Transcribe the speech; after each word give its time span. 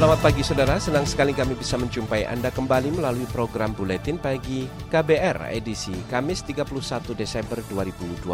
Selamat 0.00 0.24
pagi 0.24 0.40
saudara, 0.40 0.80
senang 0.80 1.04
sekali 1.04 1.36
kami 1.36 1.52
bisa 1.60 1.76
menjumpai 1.76 2.24
Anda 2.24 2.48
kembali 2.48 2.88
melalui 2.96 3.28
program 3.28 3.76
Buletin 3.76 4.16
Pagi 4.16 4.64
KBR 4.88 5.52
edisi 5.52 5.92
Kamis 6.08 6.40
31 6.40 7.12
Desember 7.12 7.60
2020. 7.68 8.24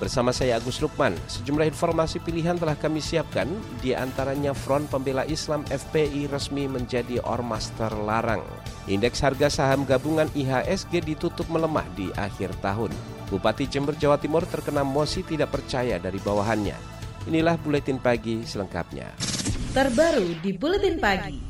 Bersama 0.00 0.32
saya 0.32 0.56
Agus 0.56 0.80
Lukman, 0.80 1.12
sejumlah 1.28 1.68
informasi 1.68 2.16
pilihan 2.24 2.56
telah 2.56 2.72
kami 2.80 3.04
siapkan, 3.04 3.44
di 3.84 3.92
antaranya 3.92 4.56
Front 4.56 4.88
Pembela 4.88 5.28
Islam 5.28 5.68
FPI 5.68 6.32
resmi 6.32 6.64
menjadi 6.64 7.20
ormas 7.28 7.68
terlarang. 7.76 8.40
Indeks 8.88 9.20
harga 9.20 9.52
saham 9.52 9.84
gabungan 9.84 10.32
IHSG 10.32 11.04
ditutup 11.04 11.44
melemah 11.52 11.84
di 11.92 12.08
akhir 12.16 12.56
tahun. 12.64 12.88
Bupati 13.28 13.68
Jember 13.68 13.92
Jawa 14.00 14.16
Timur 14.16 14.48
terkena 14.48 14.80
mosi 14.80 15.20
tidak 15.20 15.52
percaya 15.52 16.00
dari 16.00 16.16
bawahannya. 16.24 17.04
Inilah 17.28 17.60
Buletin 17.60 18.00
Pagi 18.00 18.48
selengkapnya 18.48 19.32
terbaru 19.72 20.36
di 20.44 20.52
Buletin 20.52 21.00
Pagi. 21.00 21.40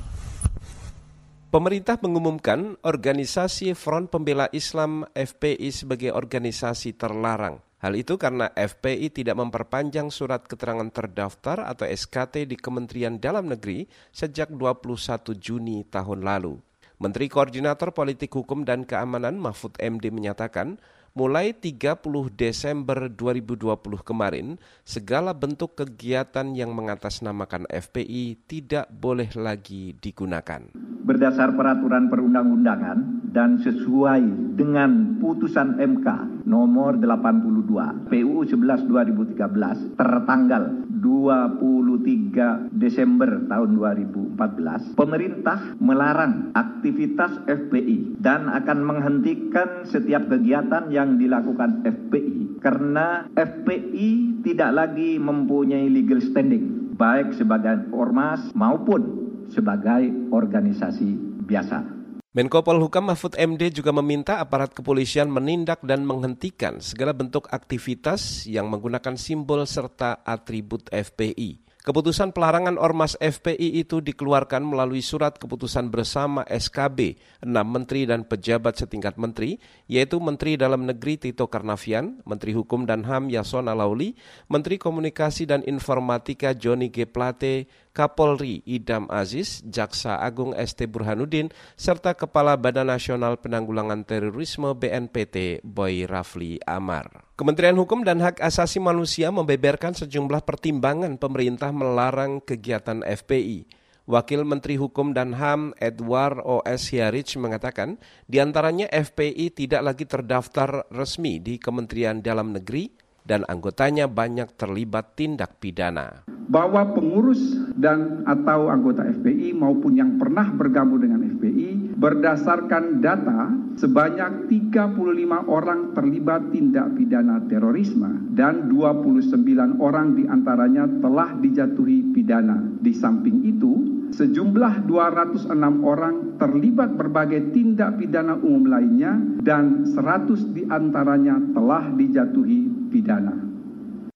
Pemerintah 1.50 1.98
mengumumkan 1.98 2.78
organisasi 2.86 3.74
Front 3.74 4.14
Pembela 4.14 4.46
Islam 4.54 5.02
FPI 5.10 5.74
sebagai 5.74 6.14
organisasi 6.14 6.94
terlarang. 6.94 7.58
Hal 7.82 7.98
itu 7.98 8.14
karena 8.14 8.46
FPI 8.54 9.10
tidak 9.10 9.42
memperpanjang 9.42 10.14
surat 10.14 10.46
keterangan 10.46 10.86
terdaftar 10.86 11.66
atau 11.66 11.82
SKT 11.82 12.46
di 12.46 12.54
Kementerian 12.54 13.18
Dalam 13.18 13.50
Negeri 13.50 13.90
sejak 14.14 14.54
21 14.54 15.34
Juni 15.42 15.82
tahun 15.90 16.22
lalu. 16.22 16.62
Menteri 17.02 17.26
Koordinator 17.26 17.90
Politik 17.90 18.38
Hukum 18.38 18.62
dan 18.62 18.86
Keamanan 18.86 19.34
Mahfud 19.34 19.74
MD 19.82 20.14
menyatakan 20.14 20.78
mulai 21.12 21.52
30 21.52 22.00
Desember 22.32 23.08
2020 23.12 23.68
kemarin, 24.00 24.56
segala 24.84 25.36
bentuk 25.36 25.76
kegiatan 25.76 26.56
yang 26.56 26.72
mengatasnamakan 26.72 27.68
FPI 27.68 28.48
tidak 28.48 28.88
boleh 28.88 29.28
lagi 29.36 29.92
digunakan. 30.00 30.72
Berdasar 31.02 31.52
peraturan 31.52 32.08
perundang-undangan 32.08 33.28
dan 33.32 33.60
sesuai 33.60 34.56
dengan 34.56 35.18
putusan 35.18 35.80
MK 35.80 36.44
nomor 36.44 37.00
82 37.00 38.12
PUU 38.12 38.44
11 38.44 38.86
2013 38.86 39.96
tertanggal 39.96 40.62
23 41.02 42.70
Desember 42.70 43.42
tahun 43.50 43.70
2014, 43.74 44.94
pemerintah 44.94 45.74
melarang 45.82 46.54
aktivitas 46.54 47.42
FPI 47.50 48.22
dan 48.22 48.46
akan 48.46 48.78
menghentikan 48.86 49.82
setiap 49.82 50.30
kegiatan 50.30 50.86
yang 50.94 51.18
dilakukan 51.18 51.82
FPI 51.82 52.62
karena 52.62 53.26
FPI 53.34 54.40
tidak 54.46 54.70
lagi 54.70 55.18
mempunyai 55.18 55.90
legal 55.90 56.22
standing 56.22 56.94
baik 56.94 57.34
sebagai 57.34 57.90
ormas 57.90 58.54
maupun 58.54 59.02
sebagai 59.50 60.30
organisasi 60.30 61.42
biasa. 61.42 62.01
Menko 62.32 62.64
Polhukam 62.64 63.12
Mahfud 63.12 63.36
MD 63.36 63.68
juga 63.76 63.92
meminta 63.92 64.40
aparat 64.40 64.72
kepolisian 64.72 65.28
menindak 65.28 65.84
dan 65.84 66.08
menghentikan 66.08 66.80
segala 66.80 67.12
bentuk 67.12 67.44
aktivitas 67.52 68.48
yang 68.48 68.72
menggunakan 68.72 69.20
simbol 69.20 69.60
serta 69.68 70.24
atribut 70.24 70.88
FPI. 70.88 71.60
Keputusan 71.82 72.32
pelarangan 72.32 72.80
Ormas 72.80 73.20
FPI 73.20 73.84
itu 73.84 74.00
dikeluarkan 74.00 74.64
melalui 74.64 75.04
surat 75.04 75.36
keputusan 75.36 75.92
bersama 75.92 76.40
SKB, 76.48 77.20
enam 77.44 77.68
menteri 77.68 78.08
dan 78.08 78.24
pejabat 78.24 78.80
setingkat 78.80 79.20
menteri, 79.20 79.60
yaitu 79.90 80.16
Menteri 80.16 80.56
Dalam 80.56 80.88
Negeri 80.88 81.20
Tito 81.20 81.50
Karnavian, 81.52 82.22
Menteri 82.24 82.56
Hukum 82.56 82.88
dan 82.88 83.04
HAM 83.04 83.28
Yasona 83.28 83.76
Lauli, 83.76 84.16
Menteri 84.48 84.80
Komunikasi 84.80 85.44
dan 85.44 85.66
Informatika 85.68 86.56
Joni 86.56 86.88
G. 86.94 87.04
Plate, 87.04 87.68
Kapolri 87.92 88.64
Idam 88.64 89.04
Aziz, 89.12 89.60
Jaksa 89.68 90.16
Agung 90.16 90.56
ST 90.56 90.88
Burhanuddin, 90.88 91.52
serta 91.76 92.16
Kepala 92.16 92.56
Badan 92.56 92.88
Nasional 92.88 93.36
Penanggulangan 93.36 94.08
Terorisme 94.08 94.72
BNPT 94.72 95.60
Boy 95.60 96.08
Rafli 96.08 96.56
Amar. 96.64 97.28
Kementerian 97.36 97.76
Hukum 97.76 98.00
dan 98.00 98.24
Hak 98.24 98.40
Asasi 98.40 98.80
Manusia 98.80 99.28
membeberkan 99.28 99.92
sejumlah 99.92 100.40
pertimbangan 100.48 101.20
pemerintah 101.20 101.68
melarang 101.68 102.40
kegiatan 102.40 103.04
FPI. 103.04 103.68
Wakil 104.02 104.42
Menteri 104.42 104.80
Hukum 104.80 105.14
dan 105.14 105.36
HAM 105.38 105.78
Edward 105.78 106.42
O.S. 106.42 106.90
Hiarich 106.90 107.38
mengatakan, 107.38 108.02
di 108.26 108.42
antaranya 108.42 108.90
FPI 108.90 109.54
tidak 109.54 109.84
lagi 109.84 110.04
terdaftar 110.10 110.90
resmi 110.90 111.38
di 111.38 111.60
Kementerian 111.60 112.18
Dalam 112.18 112.50
Negeri 112.50 113.01
dan 113.22 113.46
anggotanya 113.46 114.10
banyak 114.10 114.54
terlibat 114.58 115.14
tindak 115.14 115.58
pidana. 115.62 116.26
Bahwa 116.52 116.84
pengurus 116.92 117.40
dan 117.78 118.26
atau 118.28 118.68
anggota 118.68 119.06
FPI 119.08 119.56
maupun 119.56 119.96
yang 119.96 120.20
pernah 120.20 120.50
bergabung 120.52 121.00
dengan 121.00 121.24
FPI 121.38 121.96
berdasarkan 121.96 122.98
data 123.00 123.48
sebanyak 123.78 124.50
35 124.50 125.48
orang 125.48 125.94
terlibat 125.96 126.50
tindak 126.50 126.92
pidana 126.98 127.40
terorisme 127.46 128.28
dan 128.34 128.68
29 128.68 129.78
orang 129.80 130.18
di 130.18 130.26
antaranya 130.26 130.84
telah 131.00 131.30
dijatuhi 131.38 132.10
pidana. 132.10 132.58
Di 132.82 132.92
samping 132.92 133.46
itu, 133.46 133.72
sejumlah 134.12 134.84
206 134.84 135.56
orang 135.86 136.36
terlibat 136.36 136.98
berbagai 136.98 137.54
tindak 137.54 137.96
pidana 137.96 138.36
umum 138.36 138.66
lainnya 138.68 139.16
dan 139.40 139.88
100 139.88 140.52
di 140.52 140.66
antaranya 140.68 141.38
telah 141.54 141.86
dijatuhi 141.96 142.81
pidana. 142.92 143.32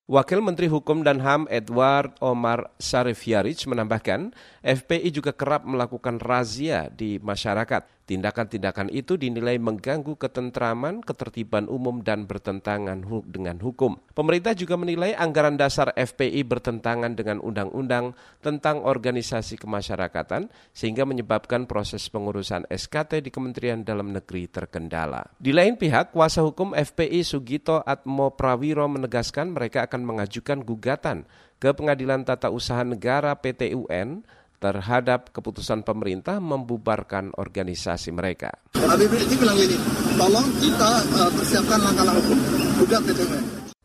Wakil 0.06 0.38
Menteri 0.38 0.70
Hukum 0.70 1.02
dan 1.02 1.18
HAM 1.18 1.50
Edward 1.50 2.14
Omar 2.22 2.70
Sarif 2.78 3.26
Yarich 3.26 3.66
menambahkan, 3.66 4.30
FPI 4.62 5.10
juga 5.10 5.34
kerap 5.34 5.66
melakukan 5.66 6.22
razia 6.22 6.86
di 6.94 7.18
masyarakat 7.18 7.95
Tindakan-tindakan 8.06 8.86
itu 8.94 9.18
dinilai 9.18 9.58
mengganggu 9.58 10.14
ketentraman, 10.14 11.02
ketertiban 11.02 11.66
umum, 11.66 12.06
dan 12.06 12.30
bertentangan 12.30 13.02
dengan 13.26 13.58
hukum. 13.58 13.98
Pemerintah 14.14 14.54
juga 14.54 14.78
menilai 14.78 15.18
anggaran 15.18 15.58
dasar 15.58 15.90
FPI 15.90 16.46
bertentangan 16.46 17.18
dengan 17.18 17.42
undang-undang 17.42 18.14
tentang 18.38 18.86
organisasi 18.86 19.58
kemasyarakatan, 19.58 20.46
sehingga 20.70 21.02
menyebabkan 21.02 21.66
proses 21.66 22.06
pengurusan 22.06 22.70
SKT 22.70 23.26
di 23.26 23.34
Kementerian 23.34 23.82
Dalam 23.82 24.14
Negeri 24.14 24.46
terkendala. 24.46 25.26
Di 25.42 25.50
lain 25.50 25.74
pihak, 25.74 26.14
kuasa 26.14 26.46
hukum 26.46 26.78
FPI 26.78 27.26
Sugito 27.26 27.82
Atmo 27.82 28.38
Prawiro 28.38 28.86
menegaskan 28.86 29.50
mereka 29.50 29.82
akan 29.90 30.06
mengajukan 30.06 30.62
gugatan 30.62 31.26
ke 31.58 31.74
Pengadilan 31.74 32.22
Tata 32.22 32.54
Usaha 32.54 32.86
Negara 32.86 33.34
PT 33.34 33.74
UN 33.74 34.22
terhadap 34.58 35.30
keputusan 35.32 35.84
pemerintah 35.84 36.40
membubarkan 36.40 37.32
organisasi 37.36 38.12
mereka. 38.12 38.52
Bilang 38.72 39.58
ini, 39.60 39.76
tolong 40.16 40.48
kita 40.58 40.90
uh, 41.16 41.30
persiapkan 41.32 41.78
langkah-langkah 41.80 42.24
hukum, 42.24 42.38
gugat 42.82 43.02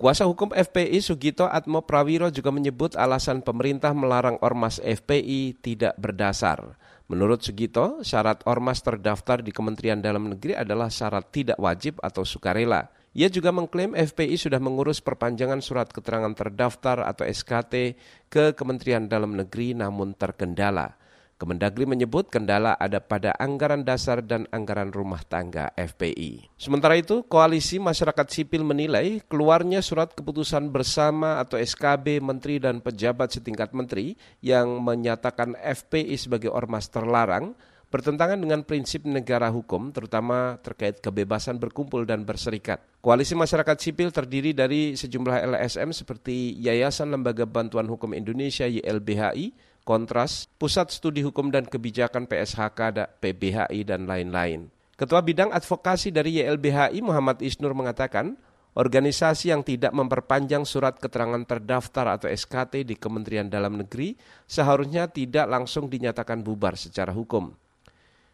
Kuasa 0.02 0.26
hukum 0.26 0.50
FPI 0.50 0.98
Sugito 0.98 1.46
Atmo 1.46 1.86
Prawiro 1.86 2.34
juga 2.34 2.50
menyebut 2.50 2.98
alasan 2.98 3.46
pemerintah 3.46 3.94
melarang 3.94 4.42
ormas 4.42 4.82
FPI 4.82 5.62
tidak 5.62 5.94
berdasar. 6.02 6.74
Menurut 7.06 7.46
Sugito, 7.46 8.02
syarat 8.02 8.42
ormas 8.50 8.82
terdaftar 8.82 9.46
di 9.46 9.54
Kementerian 9.54 10.02
Dalam 10.02 10.32
Negeri 10.32 10.58
adalah 10.58 10.90
syarat 10.90 11.30
tidak 11.30 11.60
wajib 11.62 12.02
atau 12.02 12.26
sukarela. 12.26 12.90
Ia 13.12 13.28
juga 13.28 13.52
mengklaim 13.52 13.92
FPI 13.92 14.40
sudah 14.40 14.64
mengurus 14.64 15.04
perpanjangan 15.04 15.60
surat 15.60 15.92
keterangan 15.92 16.32
terdaftar 16.32 17.04
atau 17.04 17.28
SKT 17.28 18.00
ke 18.32 18.56
Kementerian 18.56 19.12
Dalam 19.12 19.36
Negeri 19.36 19.76
namun 19.76 20.16
terkendala. 20.16 20.96
Kemendagri 21.36 21.84
menyebut 21.84 22.32
kendala 22.32 22.78
ada 22.78 23.04
pada 23.04 23.36
anggaran 23.36 23.84
dasar 23.84 24.24
dan 24.24 24.48
anggaran 24.54 24.94
rumah 24.96 25.26
tangga 25.28 25.74
FPI. 25.76 26.54
Sementara 26.56 26.96
itu, 26.96 27.26
Koalisi 27.28 27.82
Masyarakat 27.84 28.30
Sipil 28.32 28.64
menilai 28.64 29.20
keluarnya 29.28 29.84
surat 29.84 30.14
keputusan 30.16 30.72
bersama 30.72 31.42
atau 31.44 31.60
SKB 31.60 32.24
Menteri 32.24 32.64
dan 32.64 32.80
pejabat 32.80 33.34
setingkat 33.34 33.74
menteri 33.76 34.16
yang 34.40 34.80
menyatakan 34.86 35.58
FPI 35.60 36.16
sebagai 36.16 36.54
ormas 36.54 36.88
terlarang 36.88 37.58
bertentangan 37.92 38.40
dengan 38.40 38.64
prinsip 38.64 39.04
negara 39.04 39.52
hukum, 39.52 39.92
terutama 39.92 40.56
terkait 40.64 41.04
kebebasan 41.04 41.60
berkumpul 41.60 42.08
dan 42.08 42.24
berserikat. 42.24 42.80
Koalisi 43.04 43.36
masyarakat 43.36 43.78
sipil 43.78 44.10
terdiri 44.16 44.56
dari 44.56 44.96
sejumlah 44.96 45.44
LSM 45.52 45.92
seperti 45.92 46.56
Yayasan 46.64 47.12
Lembaga 47.12 47.44
Bantuan 47.44 47.92
Hukum 47.92 48.16
Indonesia 48.16 48.64
YLBHI, 48.64 49.52
Kontras, 49.84 50.48
Pusat 50.56 50.96
Studi 50.96 51.22
Hukum 51.22 51.52
dan 51.52 51.68
Kebijakan 51.68 52.32
PSHK, 52.32 53.12
PBHI, 53.20 53.84
dan 53.84 54.08
lain-lain. 54.08 54.72
Ketua 54.96 55.20
Bidang 55.20 55.52
Advokasi 55.52 56.14
dari 56.16 56.40
YLBHI 56.40 57.02
Muhammad 57.04 57.44
Isnur 57.44 57.76
mengatakan, 57.76 58.38
organisasi 58.78 59.52
yang 59.52 59.68
tidak 59.68 59.92
memperpanjang 59.92 60.64
surat 60.64 60.96
keterangan 60.96 61.44
terdaftar 61.44 62.16
atau 62.16 62.32
SKT 62.32 62.88
di 62.88 62.96
Kementerian 62.96 63.52
Dalam 63.52 63.76
Negeri 63.76 64.16
seharusnya 64.48 65.12
tidak 65.12 65.50
langsung 65.50 65.92
dinyatakan 65.92 66.40
bubar 66.40 66.80
secara 66.80 67.12
hukum. 67.12 67.52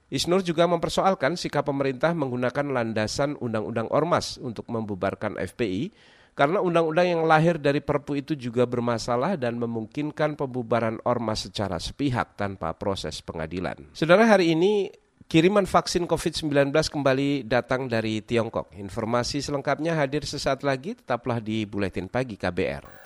Isnur 0.07 0.39
juga 0.39 0.63
mempersoalkan 0.71 1.35
sikap 1.35 1.67
pemerintah 1.67 2.15
menggunakan 2.15 2.71
landasan 2.71 3.35
Undang-Undang 3.43 3.91
Ormas 3.91 4.39
untuk 4.39 4.63
membubarkan 4.71 5.35
FPI 5.35 5.91
karena 6.31 6.63
undang-undang 6.63 7.11
yang 7.11 7.23
lahir 7.27 7.59
dari 7.59 7.83
Perpu 7.83 8.15
itu 8.15 8.31
juga 8.39 8.63
bermasalah 8.63 9.35
dan 9.35 9.59
memungkinkan 9.59 10.39
pembubaran 10.39 11.01
ormas 11.03 11.49
secara 11.49 11.75
sepihak 11.75 12.39
tanpa 12.39 12.71
proses 12.77 13.19
pengadilan. 13.19 13.75
Saudara 13.91 14.23
hari 14.23 14.55
ini 14.55 14.93
Kiriman 15.27 15.67
vaksin 15.67 16.07
COVID-19 16.07 16.71
kembali 16.71 17.43
datang 17.43 17.91
dari 17.91 18.23
Tiongkok. 18.23 18.71
Informasi 18.79 19.43
selengkapnya 19.43 19.91
hadir 19.91 20.23
sesaat 20.23 20.63
lagi, 20.63 20.95
tetaplah 20.95 21.43
di 21.43 21.67
Buletin 21.67 22.07
Pagi 22.07 22.39
KBR. 22.39 23.03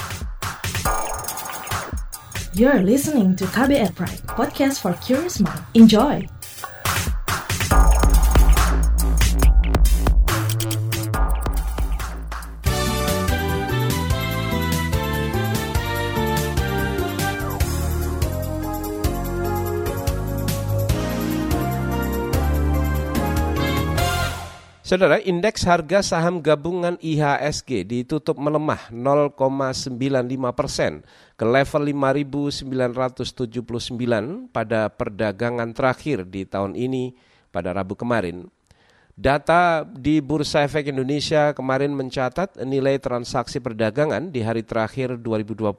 You're 2.53 2.86
listening 2.86 3.33
to 3.42 3.50
KBR 3.50 3.98
Pride, 3.98 4.21
podcast 4.30 4.86
for 4.86 4.94
curious 5.01 5.42
mind. 5.42 5.65
Enjoy! 5.74 6.40
Saudara, 24.91 25.23
indeks 25.23 25.63
harga 25.63 26.03
saham 26.03 26.43
gabungan 26.43 26.99
IHSG 26.99 27.88
ditutup 27.88 28.35
melemah 28.35 28.91
0,95 28.91 29.88
persen 30.51 30.99
ke 31.39 31.47
level 31.47 31.88
5.979 32.27 34.51
pada 34.51 34.91
perdagangan 34.91 35.71
terakhir 35.71 36.27
di 36.27 36.43
tahun 36.43 36.75
ini 36.75 37.15
pada 37.55 37.71
Rabu 37.71 37.95
kemarin. 37.95 38.51
Data 39.15 39.88
di 39.88 40.19
Bursa 40.19 40.67
Efek 40.67 40.91
Indonesia 40.91 41.55
kemarin 41.55 41.95
mencatat 41.95 42.59
nilai 42.67 42.99
transaksi 42.99 43.63
perdagangan 43.63 44.27
di 44.27 44.43
hari 44.43 44.67
terakhir 44.67 45.15
2020 45.23 45.71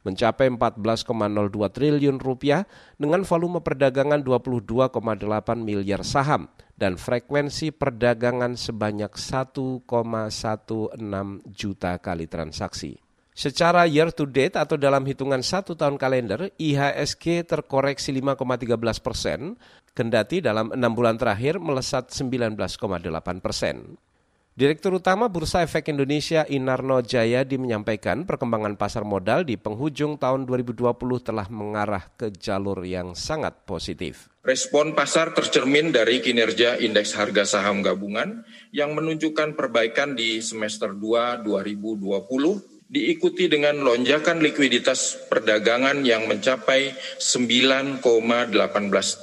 mencapai 0.00 0.48
14,02 0.48 1.76
triliun 1.76 2.16
rupiah 2.16 2.64
dengan 2.96 3.20
volume 3.20 3.60
perdagangan 3.60 4.24
22,8 4.24 4.96
miliar 5.60 6.00
saham 6.00 6.48
dan 6.76 7.00
frekuensi 7.00 7.72
perdagangan 7.72 8.54
sebanyak 8.54 9.10
1,16 9.16 9.88
juta 11.50 11.92
kali 11.98 12.28
transaksi. 12.28 13.00
Secara 13.36 13.84
year 13.84 14.08
to 14.16 14.24
date 14.24 14.56
atau 14.56 14.80
dalam 14.80 15.04
hitungan 15.04 15.44
satu 15.44 15.76
tahun 15.76 16.00
kalender, 16.00 16.56
IHSG 16.56 17.44
terkoreksi 17.44 18.08
5,13 18.16 19.04
persen, 19.04 19.60
kendati 19.92 20.40
dalam 20.40 20.72
enam 20.72 20.96
bulan 20.96 21.20
terakhir 21.20 21.60
melesat 21.60 22.08
19,8 22.12 22.56
persen. 23.44 24.00
Direktur 24.56 24.96
Utama 24.96 25.28
Bursa 25.28 25.60
Efek 25.60 25.92
Indonesia 25.92 26.48
Inarno 26.48 27.04
Jayadi 27.04 27.60
menyampaikan 27.60 28.24
perkembangan 28.24 28.80
pasar 28.80 29.04
modal 29.04 29.44
di 29.44 29.60
penghujung 29.60 30.16
tahun 30.16 30.48
2020 30.48 30.96
telah 31.20 31.44
mengarah 31.52 32.08
ke 32.16 32.32
jalur 32.32 32.80
yang 32.88 33.12
sangat 33.12 33.52
positif. 33.68 34.32
Respon 34.40 34.96
pasar 34.96 35.36
tercermin 35.36 35.92
dari 35.92 36.24
kinerja 36.24 36.80
indeks 36.80 37.12
harga 37.20 37.44
saham 37.44 37.84
gabungan 37.84 38.48
yang 38.72 38.96
menunjukkan 38.96 39.60
perbaikan 39.60 40.16
di 40.16 40.40
semester 40.40 40.88
2 40.88 41.44
2020 41.44 42.75
diikuti 42.86 43.50
dengan 43.50 43.82
lonjakan 43.82 44.38
likuiditas 44.38 45.26
perdagangan 45.26 46.06
yang 46.06 46.30
mencapai 46.30 46.94
9,18 47.18 47.98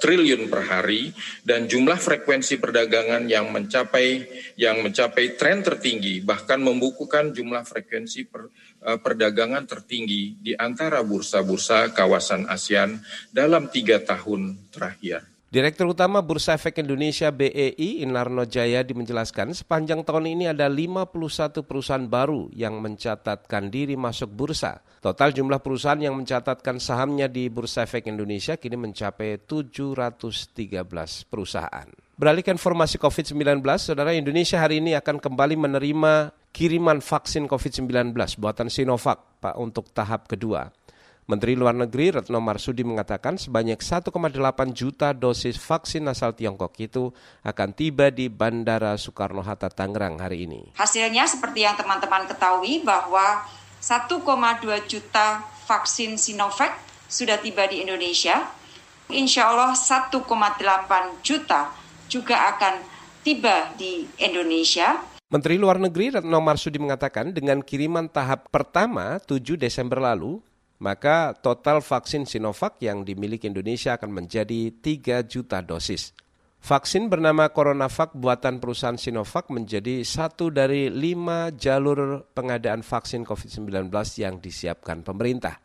triliun 0.04 0.52
per 0.52 0.62
hari 0.68 1.16
dan 1.48 1.72
jumlah 1.72 1.96
frekuensi 1.96 2.60
perdagangan 2.60 3.24
yang 3.32 3.56
mencapai 3.56 4.28
yang 4.60 4.84
mencapai 4.84 5.40
tren 5.40 5.64
tertinggi 5.64 6.20
bahkan 6.20 6.60
membukukan 6.60 7.32
jumlah 7.32 7.64
frekuensi 7.64 8.28
per, 8.28 8.52
uh, 8.84 9.00
perdagangan 9.00 9.64
tertinggi 9.64 10.44
di 10.44 10.52
antara 10.60 11.00
bursa-bursa 11.00 11.96
kawasan 11.96 12.52
ASEAN 12.52 13.00
dalam 13.32 13.72
tiga 13.72 14.04
tahun 14.04 14.60
terakhir. 14.76 15.33
Direktur 15.54 15.94
Utama 15.94 16.26
Bursa 16.26 16.58
Efek 16.58 16.82
Indonesia 16.82 17.30
BEI 17.30 18.02
Inarno 18.02 18.42
Jayadi 18.42 18.98
menjelaskan 18.98 19.54
sepanjang 19.54 20.02
tahun 20.02 20.34
ini 20.34 20.50
ada 20.50 20.66
51 20.66 21.14
perusahaan 21.62 22.02
baru 22.10 22.50
yang 22.58 22.82
mencatatkan 22.82 23.70
diri 23.70 23.94
masuk 23.94 24.34
bursa. 24.34 24.82
Total 24.98 25.30
jumlah 25.30 25.62
perusahaan 25.62 26.02
yang 26.02 26.18
mencatatkan 26.18 26.82
sahamnya 26.82 27.30
di 27.30 27.54
Bursa 27.54 27.86
Efek 27.86 28.10
Indonesia 28.10 28.58
kini 28.58 28.82
mencapai 28.82 29.46
713 29.46 30.74
perusahaan. 31.30 31.86
Beralih 32.18 32.42
ke 32.42 32.50
informasi 32.50 32.98
COVID-19, 32.98 33.62
Saudara 33.78 34.10
Indonesia 34.18 34.58
hari 34.58 34.82
ini 34.82 34.98
akan 34.98 35.22
kembali 35.22 35.54
menerima 35.70 36.34
kiriman 36.50 36.98
vaksin 36.98 37.46
COVID-19 37.46 38.18
buatan 38.42 38.74
Sinovac 38.74 39.38
Pak 39.38 39.54
untuk 39.62 39.94
tahap 39.94 40.26
kedua. 40.26 40.74
Menteri 41.24 41.56
Luar 41.56 41.72
Negeri 41.72 42.20
Retno 42.20 42.44
Marsudi 42.44 42.84
mengatakan 42.84 43.40
sebanyak 43.40 43.80
1,8 43.80 44.12
juta 44.76 45.16
dosis 45.16 45.56
vaksin 45.56 46.04
asal 46.12 46.36
Tiongkok 46.36 46.76
itu 46.84 47.16
akan 47.48 47.72
tiba 47.72 48.12
di 48.12 48.28
Bandara 48.28 49.00
Soekarno-Hatta 49.00 49.72
Tangerang 49.72 50.20
hari 50.20 50.44
ini. 50.44 50.76
Hasilnya 50.76 51.24
seperti 51.24 51.64
yang 51.64 51.80
teman-teman 51.80 52.28
ketahui 52.28 52.84
bahwa 52.84 53.40
1,2 53.80 54.20
juta 54.84 55.48
vaksin 55.64 56.20
Sinovac 56.20 56.76
sudah 57.08 57.40
tiba 57.40 57.72
di 57.72 57.80
Indonesia. 57.88 58.44
Insya 59.08 59.48
Allah 59.48 59.80
1,8 59.80 60.20
juta 61.24 61.72
juga 62.12 62.52
akan 62.52 62.84
tiba 63.24 63.72
di 63.80 64.04
Indonesia. 64.20 65.00
Menteri 65.32 65.56
Luar 65.56 65.80
Negeri 65.80 66.20
Retno 66.20 66.44
Marsudi 66.44 66.84
mengatakan 66.84 67.32
dengan 67.32 67.64
kiriman 67.64 68.12
tahap 68.12 68.52
pertama 68.52 69.24
7 69.24 69.56
Desember 69.56 70.04
lalu, 70.04 70.44
maka 70.84 71.32
total 71.40 71.80
vaksin 71.80 72.28
Sinovac 72.28 72.76
yang 72.84 73.08
dimiliki 73.08 73.48
Indonesia 73.48 73.96
akan 73.96 74.12
menjadi 74.12 74.68
3 74.84 75.24
juta 75.24 75.64
dosis. 75.64 76.12
Vaksin 76.64 77.08
bernama 77.08 77.52
CoronaVac 77.52 78.16
buatan 78.16 78.60
perusahaan 78.60 79.00
Sinovac 79.00 79.48
menjadi 79.48 80.04
satu 80.04 80.52
dari 80.52 80.92
lima 80.92 81.56
jalur 81.56 82.28
pengadaan 82.36 82.84
vaksin 82.84 83.24
COVID-19 83.24 83.92
yang 84.20 84.44
disiapkan 84.44 85.04
pemerintah. 85.04 85.60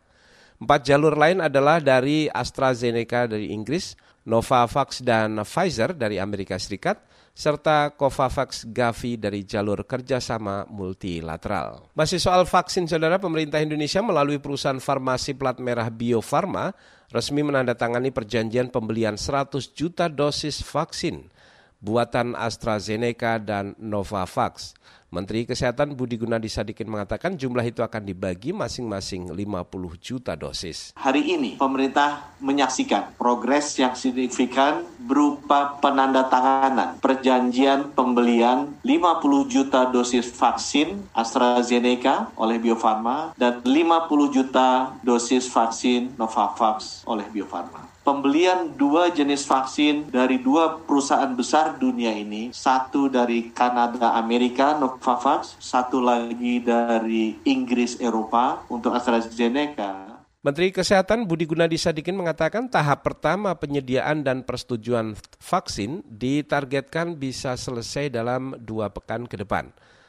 Empat 0.59 0.87
jalur 0.87 1.15
lain 1.15 1.39
adalah 1.39 1.79
dari 1.79 2.27
AstraZeneca 2.27 3.31
dari 3.31 3.55
Inggris, 3.55 3.95
Novavax 4.27 5.07
dan 5.07 5.39
Pfizer 5.47 5.95
dari 5.95 6.19
Amerika 6.19 6.59
Serikat, 6.59 6.99
serta 7.39 7.95
Covavax 7.95 8.67
Gavi 8.75 9.15
dari 9.15 9.47
jalur 9.47 9.87
kerjasama 9.87 10.67
multilateral. 10.67 11.95
Masih 11.95 12.19
soal 12.19 12.43
vaksin, 12.43 12.91
saudara 12.91 13.23
pemerintah 13.23 13.63
Indonesia 13.63 14.03
melalui 14.03 14.43
perusahaan 14.43 14.83
farmasi 14.83 15.39
plat 15.39 15.63
merah 15.63 15.87
Bio 15.87 16.19
Farma 16.19 16.75
resmi 17.15 17.47
menandatangani 17.47 18.11
perjanjian 18.11 18.75
pembelian 18.75 19.15
100 19.15 19.55
juta 19.71 20.11
dosis 20.11 20.67
vaksin 20.67 21.31
buatan 21.79 22.35
AstraZeneca 22.35 23.39
dan 23.39 23.79
Novavax. 23.79 24.75
Menteri 25.09 25.49
Kesehatan 25.49 25.97
Budi 25.97 26.21
Gunadi 26.21 26.53
Sadikin 26.53 26.85
mengatakan 26.85 27.33
jumlah 27.33 27.65
itu 27.65 27.81
akan 27.81 28.05
dibagi 28.05 28.53
masing-masing 28.53 29.33
50 29.33 29.65
juta 30.05 30.37
dosis. 30.37 30.93
Hari 31.01 31.33
ini 31.33 31.57
pemerintah 31.57 32.37
menyaksikan 32.45 33.17
progres 33.17 33.73
yang 33.81 33.97
signifikan 33.97 34.85
berupa 35.01 35.81
penandatanganan 35.81 37.01
perjanjian 37.01 37.97
pembelian 37.97 38.77
50 38.85 39.49
juta 39.49 39.89
dosis 39.89 40.29
vaksin 40.29 41.09
AstraZeneca 41.17 42.29
oleh 42.37 42.61
Bio 42.61 42.77
Farma 42.77 43.33
dan 43.41 43.65
50 43.65 44.37
juta 44.37 44.93
dosis 45.01 45.49
vaksin 45.49 46.21
Novavax 46.21 47.09
oleh 47.09 47.25
Bio 47.33 47.49
Farma 47.49 47.98
pembelian 48.09 48.73
dua 48.73 49.13
jenis 49.13 49.45
vaksin 49.45 50.09
dari 50.09 50.41
dua 50.41 50.81
perusahaan 50.81 51.29
besar 51.37 51.77
dunia 51.77 52.09
ini, 52.09 52.49
satu 52.57 53.13
dari 53.13 53.53
Kanada 53.53 54.17
Amerika 54.17 54.73
Novavax, 54.81 55.61
satu 55.61 56.01
lagi 56.01 56.65
dari 56.65 57.37
Inggris 57.45 58.01
Eropa 58.01 58.65
untuk 58.73 58.97
AstraZeneca. 58.97 60.25
Menteri 60.41 60.73
Kesehatan 60.73 61.29
Budi 61.29 61.45
Gunadi 61.45 61.77
Sadikin 61.77 62.17
mengatakan 62.17 62.73
tahap 62.73 63.05
pertama 63.05 63.53
penyediaan 63.61 64.25
dan 64.25 64.41
persetujuan 64.41 65.13
vaksin 65.37 66.01
ditargetkan 66.09 67.21
bisa 67.21 67.61
selesai 67.61 68.09
dalam 68.09 68.57
dua 68.57 68.89
pekan 68.89 69.29
ke 69.29 69.37
depan. 69.37 69.69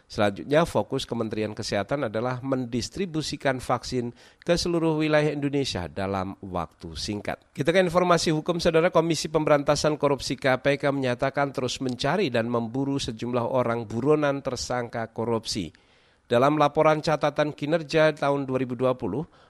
Selanjutnya 0.09 0.65
fokus 0.65 1.05
Kementerian 1.05 1.53
Kesehatan 1.53 2.09
adalah 2.09 2.41
mendistribusikan 2.41 3.61
vaksin 3.61 4.09
ke 4.41 4.57
seluruh 4.57 4.97
wilayah 4.97 5.29
Indonesia 5.29 5.85
dalam 5.85 6.33
waktu 6.41 6.97
singkat. 6.97 7.37
Kita 7.53 7.69
ke 7.69 7.77
informasi 7.77 8.33
hukum 8.33 8.57
Saudara 8.57 8.89
Komisi 8.89 9.29
Pemberantasan 9.29 10.01
Korupsi 10.01 10.33
KPK 10.33 10.89
menyatakan 10.89 11.53
terus 11.53 11.77
mencari 11.77 12.33
dan 12.33 12.49
memburu 12.49 12.97
sejumlah 12.97 13.53
orang 13.53 13.85
buronan 13.85 14.41
tersangka 14.41 15.13
korupsi. 15.13 15.69
Dalam 16.29 16.61
laporan 16.61 17.01
catatan 17.01 17.49
kinerja 17.49 18.13
tahun 18.13 18.45
2020, 18.45 18.85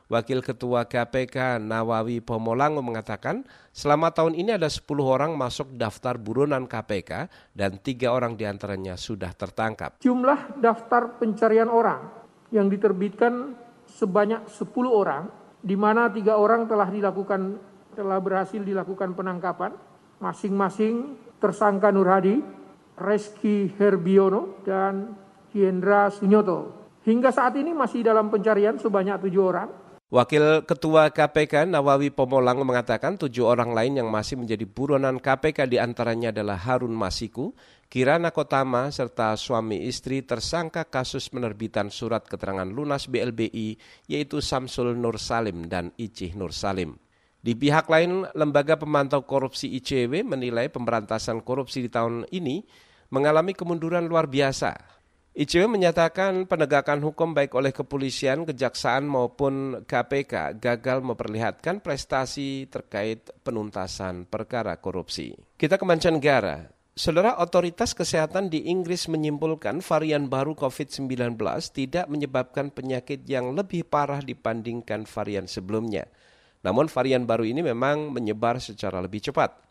Wakil 0.08 0.40
Ketua 0.40 0.88
KPK 0.88 1.60
Nawawi 1.60 2.24
Pomolango 2.24 2.80
mengatakan 2.80 3.44
selama 3.76 4.16
tahun 4.16 4.32
ini 4.32 4.56
ada 4.56 4.72
10 4.72 4.88
orang 5.04 5.36
masuk 5.36 5.76
daftar 5.76 6.16
buronan 6.16 6.72
KPK 6.72 7.28
dan 7.52 7.84
tiga 7.84 8.16
orang 8.16 8.40
di 8.40 8.48
antaranya 8.48 8.96
sudah 8.96 9.36
tertangkap. 9.36 10.00
Jumlah 10.00 10.56
daftar 10.64 11.20
pencarian 11.20 11.68
orang 11.68 12.16
yang 12.48 12.72
diterbitkan 12.72 13.60
sebanyak 13.84 14.48
10 14.48 14.72
orang, 14.88 15.28
di 15.60 15.76
mana 15.76 16.08
tiga 16.08 16.40
orang 16.40 16.64
telah 16.64 16.88
dilakukan 16.88 17.60
telah 17.92 18.24
berhasil 18.24 18.64
dilakukan 18.64 19.20
penangkapan, 19.20 19.76
masing-masing 20.24 21.20
tersangka 21.44 21.92
Nur 21.92 22.08
Hadi, 22.08 22.40
Reski 22.96 23.68
Herbiono, 23.76 24.64
dan 24.64 25.19
Hendra 25.54 26.14
Sunyoto. 26.14 26.76
Hingga 27.08 27.34
saat 27.34 27.58
ini 27.58 27.74
masih 27.74 28.06
dalam 28.06 28.30
pencarian 28.30 28.78
sebanyak 28.78 29.18
tujuh 29.26 29.44
orang. 29.44 29.70
Wakil 30.10 30.66
Ketua 30.66 31.14
KPK 31.14 31.70
Nawawi 31.70 32.10
Pomolang 32.10 32.58
mengatakan 32.66 33.14
tujuh 33.14 33.46
orang 33.46 33.78
lain 33.78 34.02
yang 34.02 34.10
masih 34.10 34.42
menjadi 34.42 34.66
buronan 34.66 35.22
KPK 35.22 35.70
di 35.70 35.78
antaranya 35.78 36.34
adalah 36.34 36.58
Harun 36.58 36.98
Masiku, 36.98 37.54
Kirana 37.94 38.34
Kotama, 38.34 38.90
serta 38.90 39.38
suami 39.38 39.86
istri 39.86 40.26
tersangka 40.26 40.90
kasus 40.90 41.30
penerbitan 41.30 41.94
surat 41.94 42.26
keterangan 42.26 42.66
lunas 42.66 43.06
BLBI 43.06 43.78
yaitu 44.10 44.42
Samsul 44.42 44.98
Nur 44.98 45.22
Salim 45.22 45.70
dan 45.70 45.94
Icih 45.94 46.34
Nur 46.34 46.58
Salim. 46.58 46.98
Di 47.46 47.54
pihak 47.54 47.86
lain, 47.86 48.26
Lembaga 48.34 48.82
Pemantau 48.82 49.22
Korupsi 49.30 49.70
ICW 49.78 50.26
menilai 50.26 50.74
pemberantasan 50.74 51.46
korupsi 51.46 51.86
di 51.86 51.90
tahun 51.94 52.26
ini 52.34 52.66
mengalami 53.14 53.54
kemunduran 53.54 54.10
luar 54.10 54.26
biasa 54.26 54.99
ICW 55.40 55.72
menyatakan 55.72 56.44
penegakan 56.52 57.00
hukum 57.00 57.32
baik 57.32 57.56
oleh 57.56 57.72
kepolisian, 57.72 58.44
kejaksaan 58.44 59.08
maupun 59.08 59.88
KPK 59.88 60.60
gagal 60.60 61.00
memperlihatkan 61.00 61.80
prestasi 61.80 62.68
terkait 62.68 63.32
penuntasan 63.48 64.28
perkara 64.28 64.76
korupsi. 64.84 65.32
Kita 65.56 65.80
ke 65.80 65.88
mancanegara. 65.88 66.68
Saudara 66.92 67.40
otoritas 67.40 67.96
kesehatan 67.96 68.52
di 68.52 68.68
Inggris 68.68 69.08
menyimpulkan 69.08 69.80
varian 69.80 70.28
baru 70.28 70.60
COVID-19 70.60 71.08
tidak 71.72 72.12
menyebabkan 72.12 72.68
penyakit 72.68 73.24
yang 73.24 73.56
lebih 73.56 73.88
parah 73.88 74.20
dibandingkan 74.20 75.08
varian 75.08 75.48
sebelumnya. 75.48 76.04
Namun 76.68 76.92
varian 76.92 77.24
baru 77.24 77.48
ini 77.48 77.64
memang 77.64 78.12
menyebar 78.12 78.60
secara 78.60 79.00
lebih 79.00 79.24
cepat. 79.32 79.69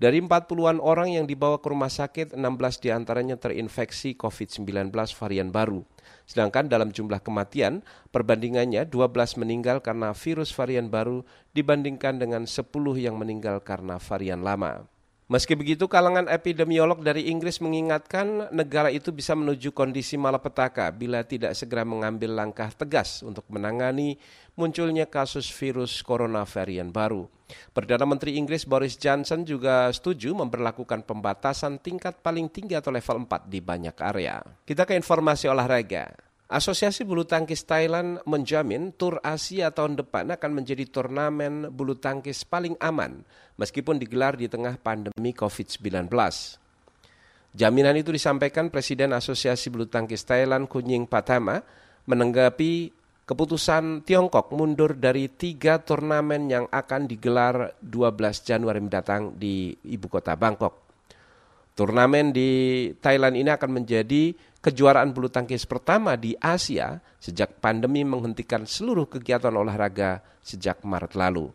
Dari 0.00 0.16
40-an 0.16 0.80
orang 0.80 1.12
yang 1.12 1.28
dibawa 1.28 1.60
ke 1.60 1.68
rumah 1.68 1.92
sakit, 1.92 2.32
16 2.32 2.80
di 2.80 2.88
antaranya 2.88 3.36
terinfeksi 3.36 4.16
COVID-19 4.16 4.88
varian 4.96 5.52
baru. 5.52 5.84
Sedangkan 6.24 6.72
dalam 6.72 6.88
jumlah 6.88 7.20
kematian, 7.20 7.84
perbandingannya 8.08 8.88
12 8.88 9.36
meninggal 9.36 9.84
karena 9.84 10.16
virus 10.16 10.56
varian 10.56 10.88
baru 10.88 11.20
dibandingkan 11.52 12.16
dengan 12.16 12.48
10 12.48 12.72
yang 12.96 13.20
meninggal 13.20 13.60
karena 13.60 14.00
varian 14.00 14.40
lama. 14.40 14.88
Meski 15.30 15.54
begitu, 15.54 15.86
kalangan 15.86 16.26
epidemiolog 16.26 17.06
dari 17.06 17.30
Inggris 17.30 17.62
mengingatkan 17.62 18.50
negara 18.50 18.90
itu 18.90 19.14
bisa 19.14 19.38
menuju 19.38 19.70
kondisi 19.70 20.18
malapetaka 20.18 20.90
bila 20.90 21.22
tidak 21.22 21.54
segera 21.54 21.86
mengambil 21.86 22.34
langkah 22.34 22.66
tegas 22.74 23.22
untuk 23.22 23.46
menangani 23.46 24.18
munculnya 24.58 25.06
kasus 25.06 25.46
virus 25.46 26.02
corona 26.02 26.42
varian 26.42 26.90
baru. 26.90 27.30
Perdana 27.70 28.10
Menteri 28.10 28.42
Inggris 28.42 28.66
Boris 28.66 28.98
Johnson 28.98 29.46
juga 29.46 29.86
setuju 29.94 30.34
memperlakukan 30.34 31.06
pembatasan 31.06 31.78
tingkat 31.78 32.18
paling 32.18 32.50
tinggi 32.50 32.74
atau 32.74 32.90
level 32.90 33.30
4 33.30 33.46
di 33.46 33.62
banyak 33.62 33.94
area. 34.02 34.42
Kita 34.66 34.82
ke 34.82 34.98
informasi 34.98 35.46
olahraga. 35.46 36.29
Asosiasi 36.50 37.06
Bulu 37.06 37.22
Tangkis 37.22 37.62
Thailand 37.62 38.18
menjamin 38.26 38.90
Tur 38.90 39.22
Asia 39.22 39.70
tahun 39.70 39.94
depan 40.02 40.34
akan 40.34 40.50
menjadi 40.50 40.82
turnamen 40.82 41.70
bulu 41.70 41.94
tangkis 41.94 42.42
paling 42.42 42.74
aman 42.82 43.22
meskipun 43.54 44.02
digelar 44.02 44.34
di 44.34 44.50
tengah 44.50 44.74
pandemi 44.82 45.30
COVID-19. 45.30 46.10
Jaminan 47.54 47.94
itu 47.94 48.10
disampaikan 48.10 48.66
Presiden 48.66 49.14
Asosiasi 49.14 49.70
Bulu 49.70 49.86
Tangkis 49.86 50.26
Thailand 50.26 50.66
Kunying 50.66 51.06
Patama 51.06 51.62
menanggapi 52.10 52.90
keputusan 53.30 54.02
Tiongkok 54.02 54.50
mundur 54.50 54.98
dari 54.98 55.30
tiga 55.30 55.78
turnamen 55.78 56.50
yang 56.50 56.66
akan 56.66 57.06
digelar 57.06 57.78
12 57.78 58.10
Januari 58.42 58.82
mendatang 58.82 59.38
di 59.38 59.70
ibu 59.86 60.10
kota 60.10 60.34
Bangkok. 60.34 60.89
Turnamen 61.80 62.28
di 62.28 62.92
Thailand 63.00 63.40
ini 63.40 63.48
akan 63.48 63.80
menjadi 63.80 64.36
kejuaraan 64.60 65.16
bulu 65.16 65.32
tangkis 65.32 65.64
pertama 65.64 66.12
di 66.12 66.36
Asia 66.36 67.00
sejak 67.16 67.56
pandemi 67.56 68.04
menghentikan 68.04 68.68
seluruh 68.68 69.08
kegiatan 69.08 69.48
olahraga 69.48 70.20
sejak 70.44 70.84
Maret 70.84 71.16
lalu. 71.16 71.48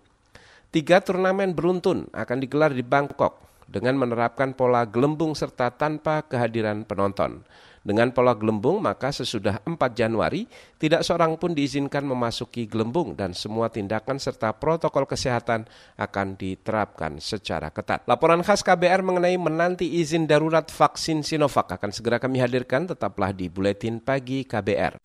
Tiga 0.73 0.97
turnamen 1.05 1.53
beruntun 1.53 2.09
akan 2.09 2.41
digelar 2.41 2.73
di 2.73 2.81
Bangkok 2.81 3.37
dengan 3.69 4.01
menerapkan 4.01 4.57
pola 4.57 4.81
gelembung 4.89 5.37
serta 5.37 5.69
tanpa 5.69 6.25
kehadiran 6.25 6.89
penonton. 6.89 7.45
Dengan 7.85 8.09
pola 8.09 8.33
gelembung, 8.33 8.81
maka 8.81 9.13
sesudah 9.13 9.61
4 9.61 9.77
Januari, 9.93 10.49
tidak 10.81 11.05
seorang 11.05 11.37
pun 11.37 11.53
diizinkan 11.53 12.01
memasuki 12.01 12.65
gelembung 12.65 13.13
dan 13.13 13.37
semua 13.37 13.69
tindakan 13.69 14.17
serta 14.17 14.57
protokol 14.57 15.05
kesehatan 15.05 15.69
akan 15.93 16.33
diterapkan 16.33 17.21
secara 17.21 17.69
ketat. 17.69 18.01
Laporan 18.09 18.41
khas 18.41 18.65
KBR 18.65 19.05
mengenai 19.05 19.37
menanti 19.37 20.01
izin 20.01 20.25
darurat 20.25 20.65
vaksin 20.65 21.21
Sinovac 21.21 21.77
akan 21.77 21.93
segera 21.93 22.17
kami 22.17 22.41
hadirkan, 22.41 22.89
tetaplah 22.89 23.29
di 23.29 23.53
Buletin 23.53 24.01
Pagi 24.01 24.49
KBR. 24.49 24.97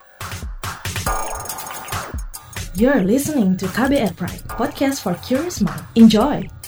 You're 2.80 3.04
listening 3.04 3.60
to 3.60 3.68
KBR 3.76 4.16
Pride, 4.16 4.40
podcast 4.56 5.04
for 5.04 5.20
curious 5.20 5.60
mind. 5.60 5.84
Enjoy! 6.00 6.59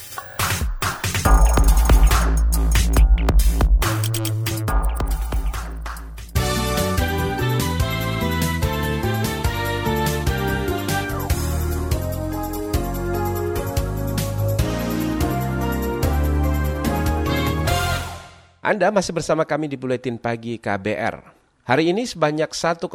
Anda 18.63 18.95
masih 18.95 19.11
bersama 19.11 19.43
kami 19.43 19.67
di 19.67 19.75
Buletin 19.75 20.15
Pagi 20.15 20.55
KBR. 20.55 21.19
Hari 21.67 21.91
ini 21.91 22.07
sebanyak 22.07 22.47
1,8 22.47 22.87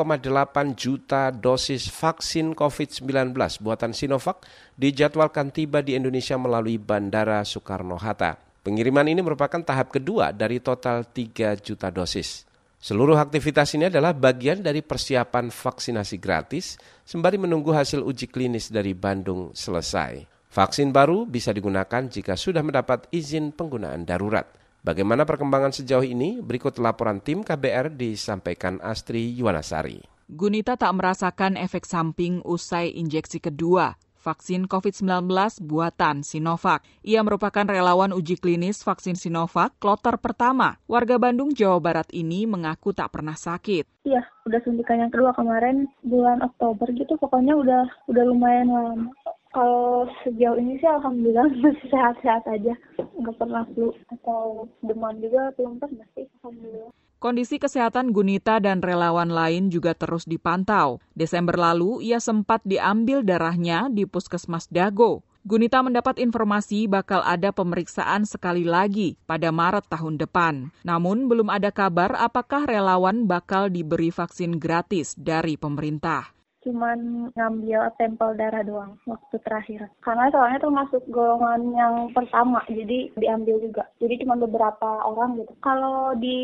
juta 0.73 1.29
dosis 1.29 1.93
vaksin 1.93 2.57
COVID-19 2.57 3.37
buatan 3.61 3.93
Sinovac 3.93 4.49
dijadwalkan 4.81 5.53
tiba 5.53 5.85
di 5.85 5.93
Indonesia 5.93 6.41
melalui 6.41 6.81
Bandara 6.81 7.45
Soekarno-Hatta. 7.45 8.65
Pengiriman 8.65 9.13
ini 9.13 9.21
merupakan 9.21 9.61
tahap 9.61 9.93
kedua 9.93 10.33
dari 10.33 10.57
total 10.65 11.05
3 11.05 11.61
juta 11.61 11.93
dosis. 11.93 12.49
Seluruh 12.81 13.21
aktivitas 13.21 13.69
ini 13.77 13.93
adalah 13.93 14.17
bagian 14.17 14.65
dari 14.65 14.81
persiapan 14.81 15.53
vaksinasi 15.53 16.17
gratis 16.17 16.81
sembari 17.05 17.37
menunggu 17.37 17.77
hasil 17.77 18.01
uji 18.01 18.33
klinis 18.33 18.73
dari 18.73 18.97
Bandung 18.97 19.53
selesai. 19.53 20.25
Vaksin 20.49 20.97
baru 20.97 21.29
bisa 21.29 21.53
digunakan 21.53 22.09
jika 22.09 22.41
sudah 22.41 22.65
mendapat 22.65 23.05
izin 23.13 23.53
penggunaan 23.53 24.09
darurat. 24.09 24.49
Bagaimana 24.83 25.27
perkembangan 25.27 25.75
sejauh 25.75 26.07
ini? 26.07 26.39
Berikut 26.39 26.79
laporan 26.79 27.19
tim 27.19 27.43
KBR 27.43 27.95
disampaikan 27.95 28.79
Astri 28.79 29.35
Yuwanasari. 29.35 30.03
Gunita 30.29 30.77
tak 30.77 30.93
merasakan 30.95 31.57
efek 31.57 31.89
samping 31.89 32.45
usai 32.45 32.93
injeksi 32.95 33.41
kedua 33.41 33.97
vaksin 34.19 34.67
COVID-19 34.69 35.31
buatan 35.65 36.27
Sinovac. 36.27 36.85
Ia 37.07 37.25
merupakan 37.25 37.65
relawan 37.65 38.13
uji 38.13 38.37
klinis 38.37 38.83
vaksin 38.85 39.17
Sinovac 39.17 39.73
kloter 39.81 40.19
pertama. 40.21 40.77
Warga 40.91 41.17
Bandung, 41.17 41.55
Jawa 41.55 41.81
Barat 41.81 42.13
ini 42.13 42.45
mengaku 42.45 42.93
tak 42.93 43.15
pernah 43.15 43.39
sakit. 43.39 44.05
Iya, 44.05 44.21
udah 44.45 44.61
suntikan 44.67 45.01
yang 45.01 45.09
kedua 45.09 45.33
kemarin 45.33 45.89
bulan 46.05 46.45
Oktober 46.45 46.93
gitu, 46.93 47.17
pokoknya 47.17 47.57
udah 47.57 47.89
udah 48.11 48.25
lumayan 48.29 48.69
lama. 48.69 49.09
Kalau 49.53 50.05
sejauh 50.25 50.61
ini 50.61 50.77
sih 50.77 50.89
alhamdulillah 50.89 51.49
masih 51.65 51.89
sehat-sehat 51.89 52.45
aja. 52.49 52.75
Nggak 53.17 53.37
pernah 53.41 53.65
flu 53.73 53.93
atau 54.13 54.69
demam 54.85 55.17
juga 55.19 55.53
belum 55.57 55.81
pernah 55.81 56.07
sih, 56.13 56.29
alhamdulillah. 56.41 56.93
Kondisi 57.19 57.59
kesehatan 57.59 58.15
Gunita 58.15 58.63
dan 58.63 58.79
relawan 58.79 59.35
lain 59.35 59.75
juga 59.75 59.91
terus 59.91 60.23
dipantau. 60.23 61.03
Desember 61.19 61.59
lalu, 61.59 61.99
ia 62.07 62.23
sempat 62.23 62.63
diambil 62.63 63.27
darahnya 63.27 63.91
di 63.91 64.07
Puskesmas 64.07 64.71
Dago. 64.71 65.27
Gunita 65.43 65.83
mendapat 65.83 66.23
informasi 66.23 66.87
bakal 66.87 67.25
ada 67.27 67.51
pemeriksaan 67.51 68.23
sekali 68.23 68.63
lagi 68.63 69.19
pada 69.27 69.51
Maret 69.51 69.91
tahun 69.91 70.15
depan. 70.15 70.71
Namun 70.87 71.27
belum 71.27 71.51
ada 71.51 71.75
kabar 71.75 72.15
apakah 72.15 72.71
relawan 72.71 73.27
bakal 73.27 73.67
diberi 73.67 74.15
vaksin 74.15 74.63
gratis 74.63 75.19
dari 75.19 75.59
pemerintah 75.59 76.38
cuman 76.63 77.31
ngambil 77.35 77.91
sampel 77.97 78.35
darah 78.35 78.63
doang 78.67 78.93
waktu 79.07 79.37
terakhir. 79.43 79.81
Karena 80.03 80.31
soalnya 80.33 80.59
termasuk 80.63 81.03
golongan 81.09 81.63
yang 81.73 81.95
pertama, 82.13 82.63
jadi 82.67 83.11
diambil 83.15 83.63
juga. 83.63 83.87
Jadi 84.03 84.25
cuma 84.27 84.35
beberapa 84.35 85.07
orang 85.07 85.39
gitu. 85.39 85.53
Kalau 85.63 86.15
di 86.19 86.39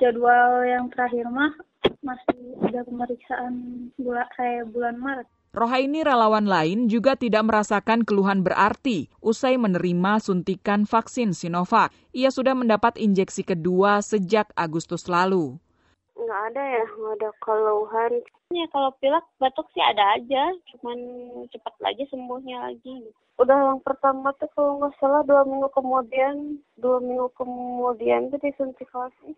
jadwal 0.00 0.64
yang 0.64 0.88
terakhir 0.90 1.28
mah 1.28 1.52
masih 2.02 2.58
ada 2.66 2.82
pemeriksaan 2.86 3.54
bulan 3.98 4.28
saya 4.34 4.66
bulan 4.66 4.96
Maret. 4.98 5.28
Rohaini 5.52 6.00
relawan 6.00 6.48
lain 6.48 6.88
juga 6.88 7.12
tidak 7.12 7.44
merasakan 7.44 8.08
keluhan 8.08 8.40
berarti 8.40 9.12
usai 9.20 9.60
menerima 9.60 10.16
suntikan 10.16 10.88
vaksin 10.88 11.36
Sinovac. 11.36 11.92
Ia 12.16 12.32
sudah 12.32 12.56
mendapat 12.56 12.96
injeksi 12.96 13.44
kedua 13.44 14.00
sejak 14.00 14.48
Agustus 14.56 15.12
lalu. 15.12 15.60
Nggak 16.32 16.48
ada 16.48 16.64
ya, 16.64 16.84
nggak 16.88 17.14
ada 17.20 17.30
keluhan. 17.44 18.12
Ya 18.56 18.64
kalau 18.72 18.88
pilek 19.04 19.20
batuk 19.36 19.68
sih 19.76 19.84
ada 19.84 20.16
aja, 20.16 20.48
cuman 20.72 20.96
cepat 21.52 21.76
lagi 21.84 22.08
sembuhnya 22.08 22.72
lagi. 22.72 23.04
Udah 23.36 23.52
yang 23.52 23.84
pertama 23.84 24.32
tuh 24.40 24.48
kalau 24.56 24.80
nggak 24.80 24.96
salah 24.96 25.20
dua 25.28 25.44
minggu 25.44 25.68
kemudian, 25.76 26.56
dua 26.80 27.04
minggu 27.04 27.28
kemudian 27.36 28.32
tuh 28.32 28.40
disuntik 28.40 28.88
vaksin. 28.88 29.36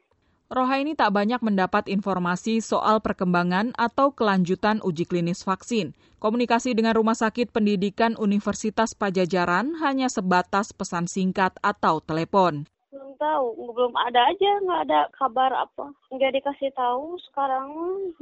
Rohaini 0.54 0.94
tak 0.94 1.10
banyak 1.10 1.42
mendapat 1.42 1.90
informasi 1.90 2.62
soal 2.62 3.02
perkembangan 3.02 3.74
atau 3.74 4.14
kelanjutan 4.14 4.78
uji 4.86 5.02
klinis 5.02 5.42
vaksin. 5.42 5.98
Komunikasi 6.22 6.78
dengan 6.78 6.94
Rumah 6.94 7.18
Sakit 7.18 7.50
Pendidikan 7.50 8.14
Universitas 8.22 8.94
Pajajaran 8.94 9.82
hanya 9.82 10.06
sebatas 10.06 10.70
pesan 10.70 11.10
singkat 11.10 11.58
atau 11.58 11.98
telepon. 11.98 12.70
Belum 12.94 13.18
tahu, 13.18 13.74
belum 13.74 13.90
ada 13.98 14.30
aja, 14.30 14.50
nggak 14.62 14.82
ada 14.86 15.10
kabar 15.18 15.50
apa. 15.50 15.90
Nggak 16.14 16.38
dikasih 16.38 16.70
tahu 16.78 17.18
sekarang, 17.26 17.66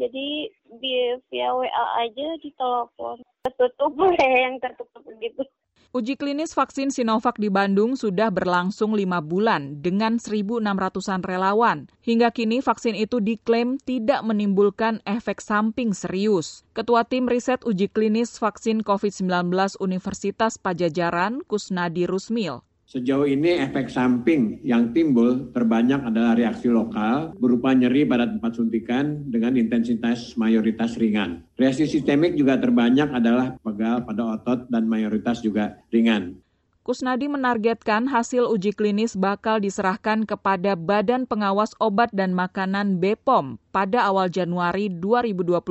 jadi 0.01 0.49
via 0.81 1.53
WA 1.53 1.85
aja 2.01 2.29
di 2.41 2.49
telepon. 2.57 3.21
Tertutup 3.45 3.93
yang 4.17 4.57
tertutup 4.65 5.05
gitu. 5.21 5.45
Uji 5.93 6.17
klinis 6.17 6.57
vaksin 6.57 6.89
Sinovac 6.89 7.37
di 7.37 7.53
Bandung 7.53 8.01
sudah 8.01 8.33
berlangsung 8.33 8.97
lima 8.97 9.21
bulan 9.21 9.85
dengan 9.85 10.17
1.600-an 10.17 11.21
relawan. 11.21 11.85
Hingga 12.01 12.33
kini 12.33 12.65
vaksin 12.65 12.97
itu 12.97 13.21
diklaim 13.21 13.77
tidak 13.77 14.25
menimbulkan 14.25 15.05
efek 15.05 15.45
samping 15.45 15.93
serius. 15.93 16.65
Ketua 16.73 17.05
Tim 17.05 17.29
Riset 17.29 17.61
Uji 17.69 17.93
Klinis 17.93 18.41
Vaksin 18.41 18.81
COVID-19 18.81 19.53
Universitas 19.85 20.57
Pajajaran, 20.57 21.45
Kusnadi 21.45 22.09
Rusmil, 22.09 22.65
Sejauh 22.93 23.25
ini 23.25 23.57
efek 23.57 23.89
samping 23.89 24.61
yang 24.61 24.93
timbul 24.93 25.49
terbanyak 25.57 26.13
adalah 26.13 26.37
reaksi 26.37 26.69
lokal 26.69 27.33
berupa 27.41 27.73
nyeri 27.73 28.05
pada 28.05 28.29
tempat 28.29 28.53
suntikan 28.53 29.33
dengan 29.33 29.57
intensitas 29.57 30.37
mayoritas 30.37 31.01
ringan. 31.01 31.41
Reaksi 31.57 31.89
sistemik 31.89 32.37
juga 32.37 32.61
terbanyak 32.61 33.09
adalah 33.09 33.57
pegal 33.65 34.05
pada 34.05 34.37
otot 34.37 34.69
dan 34.69 34.85
mayoritas 34.85 35.41
juga 35.41 35.81
ringan. 35.89 36.37
Kusnadi 36.85 37.33
menargetkan 37.33 38.13
hasil 38.13 38.45
uji 38.53 38.77
klinis 38.77 39.17
bakal 39.17 39.57
diserahkan 39.57 40.29
kepada 40.29 40.77
Badan 40.77 41.25
Pengawas 41.25 41.73
Obat 41.81 42.13
dan 42.13 42.37
Makanan 42.37 43.01
BPOM 43.01 43.57
pada 43.73 44.05
awal 44.05 44.29
Januari 44.29 44.93
2021 44.93 45.65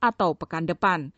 atau 0.00 0.30
pekan 0.32 0.64
depan. 0.64 1.12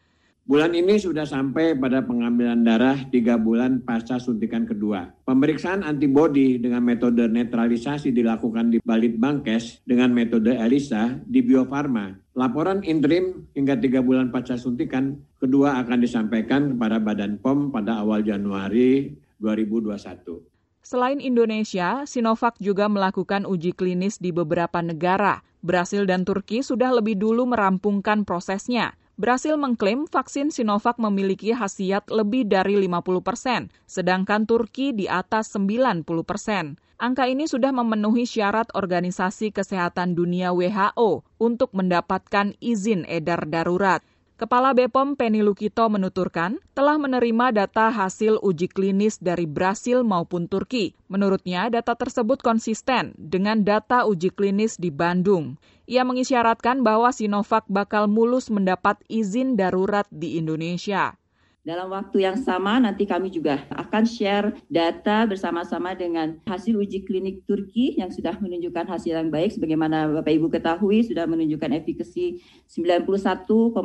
Bulan 0.53 0.77
ini 0.77 1.01
sudah 1.01 1.25
sampai 1.25 1.73
pada 1.81 2.05
pengambilan 2.05 2.61
darah 2.61 3.09
tiga 3.09 3.41
bulan 3.41 3.81
pasca 3.81 4.21
suntikan 4.21 4.69
kedua. 4.69 5.09
Pemeriksaan 5.25 5.81
antibodi 5.81 6.61
dengan 6.61 6.85
metode 6.85 7.25
netralisasi 7.25 8.13
dilakukan 8.13 8.69
di 8.69 8.77
Balit 8.85 9.17
Bangkes 9.17 9.81
dengan 9.89 10.13
metode 10.13 10.53
ELISA 10.53 11.25
di 11.25 11.41
Bio 11.41 11.65
Farma. 11.65 12.13
Laporan 12.37 12.85
interim 12.85 13.49
hingga 13.57 13.81
tiga 13.81 14.05
bulan 14.05 14.29
pasca 14.29 14.61
suntikan 14.61 15.17
kedua 15.41 15.81
akan 15.81 16.05
disampaikan 16.05 16.77
kepada 16.77 17.01
Badan 17.01 17.41
POM 17.41 17.73
pada 17.73 18.05
awal 18.05 18.21
Januari 18.21 19.09
2021. 19.41 20.37
Selain 20.85 21.17
Indonesia, 21.17 22.05
Sinovac 22.05 22.61
juga 22.61 22.93
melakukan 22.93 23.49
uji 23.49 23.73
klinis 23.73 24.21
di 24.21 24.37
beberapa 24.37 24.85
negara. 24.85 25.41
Brasil 25.65 26.05
dan 26.05 26.29
Turki 26.29 26.61
sudah 26.61 26.93
lebih 26.93 27.17
dulu 27.17 27.49
merampungkan 27.49 28.29
prosesnya. 28.29 29.01
Brasil 29.23 29.55
mengklaim 29.55 30.11
vaksin 30.11 30.51
Sinovac 30.51 30.99
memiliki 30.99 31.55
khasiat 31.55 32.11
lebih 32.11 32.43
dari 32.43 32.75
50 32.75 33.23
persen, 33.23 33.71
sedangkan 33.87 34.51
Turki 34.51 34.91
di 34.91 35.07
atas 35.07 35.55
90 35.55 36.03
persen. 36.27 36.75
Angka 36.99 37.31
ini 37.31 37.47
sudah 37.47 37.71
memenuhi 37.71 38.27
syarat 38.27 38.75
Organisasi 38.75 39.55
Kesehatan 39.55 40.19
Dunia 40.19 40.51
WHO 40.51 41.23
untuk 41.39 41.71
mendapatkan 41.71 42.59
izin 42.59 43.07
edar 43.07 43.47
darurat. 43.47 44.03
Kepala 44.43 44.75
BPOM 44.75 45.15
Penny 45.15 45.39
Lukito 45.39 45.87
menuturkan 45.87 46.59
telah 46.75 46.99
menerima 46.99 47.55
data 47.55 47.95
hasil 47.95 48.43
uji 48.43 48.67
klinis 48.67 49.23
dari 49.23 49.47
Brasil 49.47 50.03
maupun 50.03 50.51
Turki. 50.51 50.99
Menurutnya, 51.07 51.71
data 51.71 51.95
tersebut 51.95 52.43
konsisten 52.43 53.15
dengan 53.15 53.63
data 53.63 54.03
uji 54.03 54.35
klinis 54.35 54.83
di 54.83 54.91
Bandung. 54.91 55.63
Ia 55.87 56.03
mengisyaratkan 56.03 56.83
bahwa 56.83 57.15
Sinovac 57.15 57.71
bakal 57.71 58.11
mulus 58.11 58.51
mendapat 58.51 58.99
izin 59.07 59.55
darurat 59.55 60.11
di 60.11 60.35
Indonesia. 60.43 61.22
Dalam 61.63 61.95
waktu 61.95 62.27
yang 62.27 62.35
sama 62.43 62.83
nanti 62.83 63.07
kami 63.07 63.31
juga 63.31 63.63
akan 63.71 64.03
share 64.03 64.51
data 64.67 65.23
bersama-sama 65.31 65.95
dengan 65.95 66.43
hasil 66.43 66.75
uji 66.75 67.07
klinik 67.07 67.47
Turki 67.47 67.95
yang 68.03 68.11
sudah 68.11 68.35
menunjukkan 68.43 68.83
hasil 68.91 69.15
yang 69.15 69.31
baik 69.31 69.55
sebagaimana 69.55 70.11
Bapak 70.11 70.43
Ibu 70.43 70.51
ketahui 70.51 71.07
sudah 71.07 71.23
menunjukkan 71.23 71.71
efikasi 71.79 72.43
91,25 72.67 73.79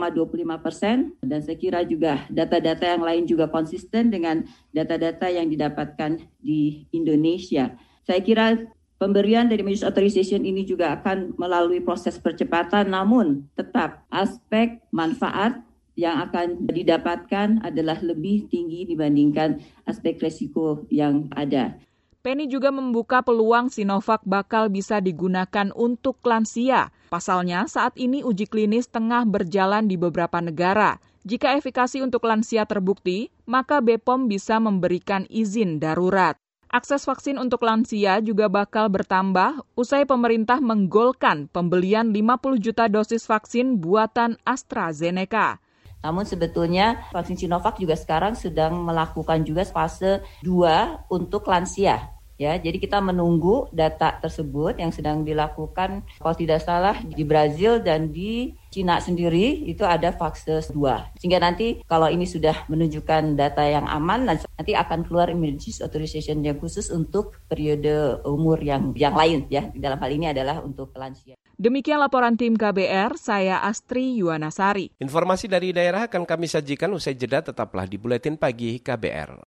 persen 0.58 1.14
dan 1.22 1.40
saya 1.46 1.54
kira 1.62 1.86
juga 1.86 2.26
data-data 2.34 2.98
yang 2.98 3.06
lain 3.06 3.24
juga 3.30 3.46
konsisten 3.46 4.10
dengan 4.10 4.42
data-data 4.74 5.30
yang 5.30 5.46
didapatkan 5.46 6.18
di 6.42 6.90
Indonesia. 6.90 7.78
Saya 8.10 8.26
kira 8.26 8.58
Pemberian 8.98 9.46
dari 9.46 9.62
Majlis 9.62 9.86
Authorization 9.86 10.42
ini 10.42 10.66
juga 10.66 10.98
akan 10.98 11.38
melalui 11.38 11.86
proses 11.86 12.18
percepatan, 12.18 12.90
namun 12.90 13.46
tetap 13.54 14.02
aspek 14.10 14.82
manfaat 14.90 15.62
yang 15.98 16.22
akan 16.30 16.70
didapatkan 16.70 17.66
adalah 17.66 17.98
lebih 18.06 18.46
tinggi 18.48 18.86
dibandingkan 18.86 19.60
aspek 19.90 20.22
resiko 20.22 20.86
yang 20.94 21.28
ada. 21.34 21.76
Penny 22.22 22.46
juga 22.46 22.70
membuka 22.70 23.26
peluang 23.26 23.74
Sinovac 23.74 24.22
bakal 24.28 24.70
bisa 24.70 25.02
digunakan 25.02 25.74
untuk 25.74 26.22
lansia. 26.22 26.94
Pasalnya, 27.10 27.66
saat 27.66 27.98
ini 27.98 28.22
uji 28.22 28.46
klinis 28.46 28.86
tengah 28.92 29.26
berjalan 29.26 29.90
di 29.90 29.96
beberapa 29.98 30.38
negara. 30.44 31.02
Jika 31.24 31.56
efikasi 31.56 32.04
untuk 32.04 32.28
lansia 32.28 32.68
terbukti, 32.68 33.32
maka 33.48 33.80
BPOM 33.80 34.28
bisa 34.30 34.60
memberikan 34.60 35.26
izin 35.32 35.80
darurat. 35.80 36.38
Akses 36.68 37.08
vaksin 37.08 37.40
untuk 37.40 37.64
lansia 37.64 38.20
juga 38.20 38.52
bakal 38.52 38.92
bertambah 38.92 39.64
usai 39.80 40.04
pemerintah 40.04 40.60
menggolkan 40.60 41.48
pembelian 41.48 42.12
50 42.12 42.60
juta 42.60 42.92
dosis 42.92 43.24
vaksin 43.24 43.80
buatan 43.80 44.36
AstraZeneca. 44.44 45.64
Namun 46.02 46.24
sebetulnya 46.26 47.10
vaksin 47.14 47.38
Sinovac 47.38 47.78
juga 47.82 47.98
sekarang 47.98 48.38
sedang 48.38 48.82
melakukan 48.82 49.42
juga 49.44 49.66
fase 49.66 50.22
2 50.46 51.10
untuk 51.10 51.46
lansia. 51.50 52.17
Ya, 52.38 52.54
jadi 52.54 52.78
kita 52.78 53.02
menunggu 53.02 53.66
data 53.74 54.22
tersebut 54.22 54.78
yang 54.78 54.94
sedang 54.94 55.26
dilakukan 55.26 56.06
kalau 56.22 56.36
tidak 56.38 56.62
salah 56.62 57.02
di 57.02 57.26
Brazil 57.26 57.82
dan 57.82 58.14
di 58.14 58.54
Cina 58.70 59.02
sendiri 59.02 59.66
itu 59.66 59.82
ada 59.82 60.14
fase 60.14 60.62
2. 60.70 61.18
Sehingga 61.18 61.42
nanti 61.42 61.82
kalau 61.90 62.06
ini 62.14 62.30
sudah 62.30 62.70
menunjukkan 62.70 63.34
data 63.34 63.66
yang 63.66 63.90
aman 63.90 64.30
nanti 64.30 64.78
akan 64.78 65.10
keluar 65.10 65.34
emergency 65.34 65.82
authorization 65.82 66.46
yang 66.46 66.62
khusus 66.62 66.94
untuk 66.94 67.42
periode 67.50 68.22
umur 68.22 68.62
yang 68.62 68.94
yang 68.94 69.18
lain 69.18 69.50
ya. 69.50 69.74
Dalam 69.74 69.98
hal 69.98 70.14
ini 70.14 70.30
adalah 70.30 70.62
untuk 70.62 70.94
lansia. 70.94 71.34
Demikian 71.58 71.98
laporan 71.98 72.38
tim 72.38 72.54
KBR, 72.54 73.18
saya 73.18 73.66
Astri 73.66 74.22
Yuwanasari. 74.22 74.94
Informasi 75.02 75.50
dari 75.50 75.74
daerah 75.74 76.06
akan 76.06 76.22
kami 76.22 76.46
sajikan 76.46 76.94
usai 76.94 77.18
jeda 77.18 77.42
tetaplah 77.42 77.90
di 77.90 77.98
Buletin 77.98 78.38
Pagi 78.38 78.78
KBR. 78.78 79.42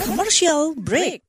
Commercial 0.00 0.72
break. 0.80 1.28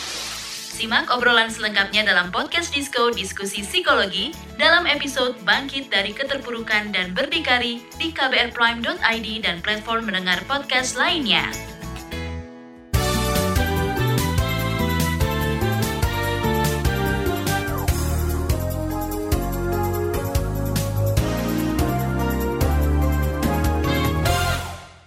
Simak 0.81 1.13
obrolan 1.13 1.45
selengkapnya 1.45 2.01
dalam 2.01 2.33
podcast 2.33 2.73
Disco 2.73 3.13
Diskusi 3.13 3.61
Psikologi 3.61 4.33
dalam 4.57 4.89
episode 4.89 5.37
Bangkit 5.45 5.93
dari 5.93 6.09
Keterpurukan 6.09 6.89
dan 6.89 7.13
Berdikari 7.13 7.85
di 8.01 8.09
kbrprime.id 8.09 9.27
dan 9.45 9.61
platform 9.61 10.09
mendengar 10.09 10.41
podcast 10.49 10.97
lainnya. 10.97 11.45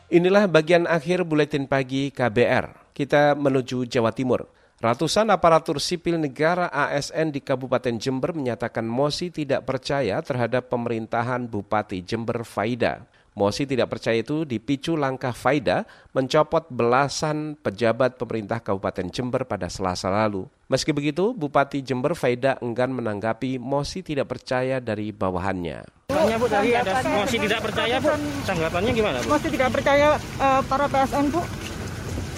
Inilah 0.06 0.46
bagian 0.46 0.86
akhir 0.86 1.26
buletin 1.26 1.66
pagi 1.66 2.14
KBR. 2.14 2.94
Kita 2.94 3.34
menuju 3.34 3.90
Jawa 3.90 4.14
Timur. 4.14 4.62
Ratusan 4.84 5.32
aparatur 5.32 5.80
sipil 5.80 6.20
negara 6.20 6.68
ASN 6.68 7.32
di 7.32 7.40
Kabupaten 7.40 7.96
Jember 7.96 8.36
menyatakan 8.36 8.84
mosi 8.84 9.32
tidak 9.32 9.64
percaya 9.64 10.20
terhadap 10.20 10.68
pemerintahan 10.68 11.48
Bupati 11.48 12.04
Jember 12.04 12.44
Faida. 12.44 13.08
Mosi 13.32 13.64
tidak 13.64 13.96
percaya 13.96 14.20
itu 14.20 14.44
dipicu 14.44 14.92
langkah 14.92 15.32
Faida 15.32 15.88
mencopot 16.12 16.68
belasan 16.68 17.56
pejabat 17.64 18.20
pemerintah 18.20 18.60
Kabupaten 18.60 19.08
Jember 19.08 19.48
pada 19.48 19.72
selasa 19.72 20.12
lalu. 20.12 20.44
Meski 20.68 20.92
begitu, 20.92 21.32
Bupati 21.32 21.80
Jember 21.80 22.12
Faida 22.12 22.60
enggan 22.60 22.92
menanggapi 22.92 23.56
mosi 23.56 24.04
tidak 24.04 24.36
percaya 24.36 24.84
dari 24.84 25.16
bawahannya. 25.16 26.12
Tanya 26.12 26.36
Bu 26.36 26.44
tadi 26.44 26.76
ada 26.76 27.00
mosi 27.08 27.40
tidak 27.40 27.64
percaya 27.64 27.96
Bu, 28.04 28.12
tanggapannya 28.44 28.92
gimana 28.92 29.16
Bu? 29.24 29.32
Mosi 29.32 29.48
tidak 29.48 29.80
percaya 29.80 30.20
uh, 30.36 30.60
para 30.68 30.84
PSN 30.92 31.32
Bu 31.32 31.40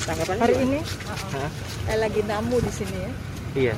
Tanggapannya 0.06 0.42
hari 0.42 0.54
ini. 0.62 0.78
Eh, 1.90 1.98
lagi 1.98 2.22
namu 2.22 2.62
di 2.62 2.70
sini 2.70 2.94
ya. 2.94 3.10
Iya. 3.56 3.74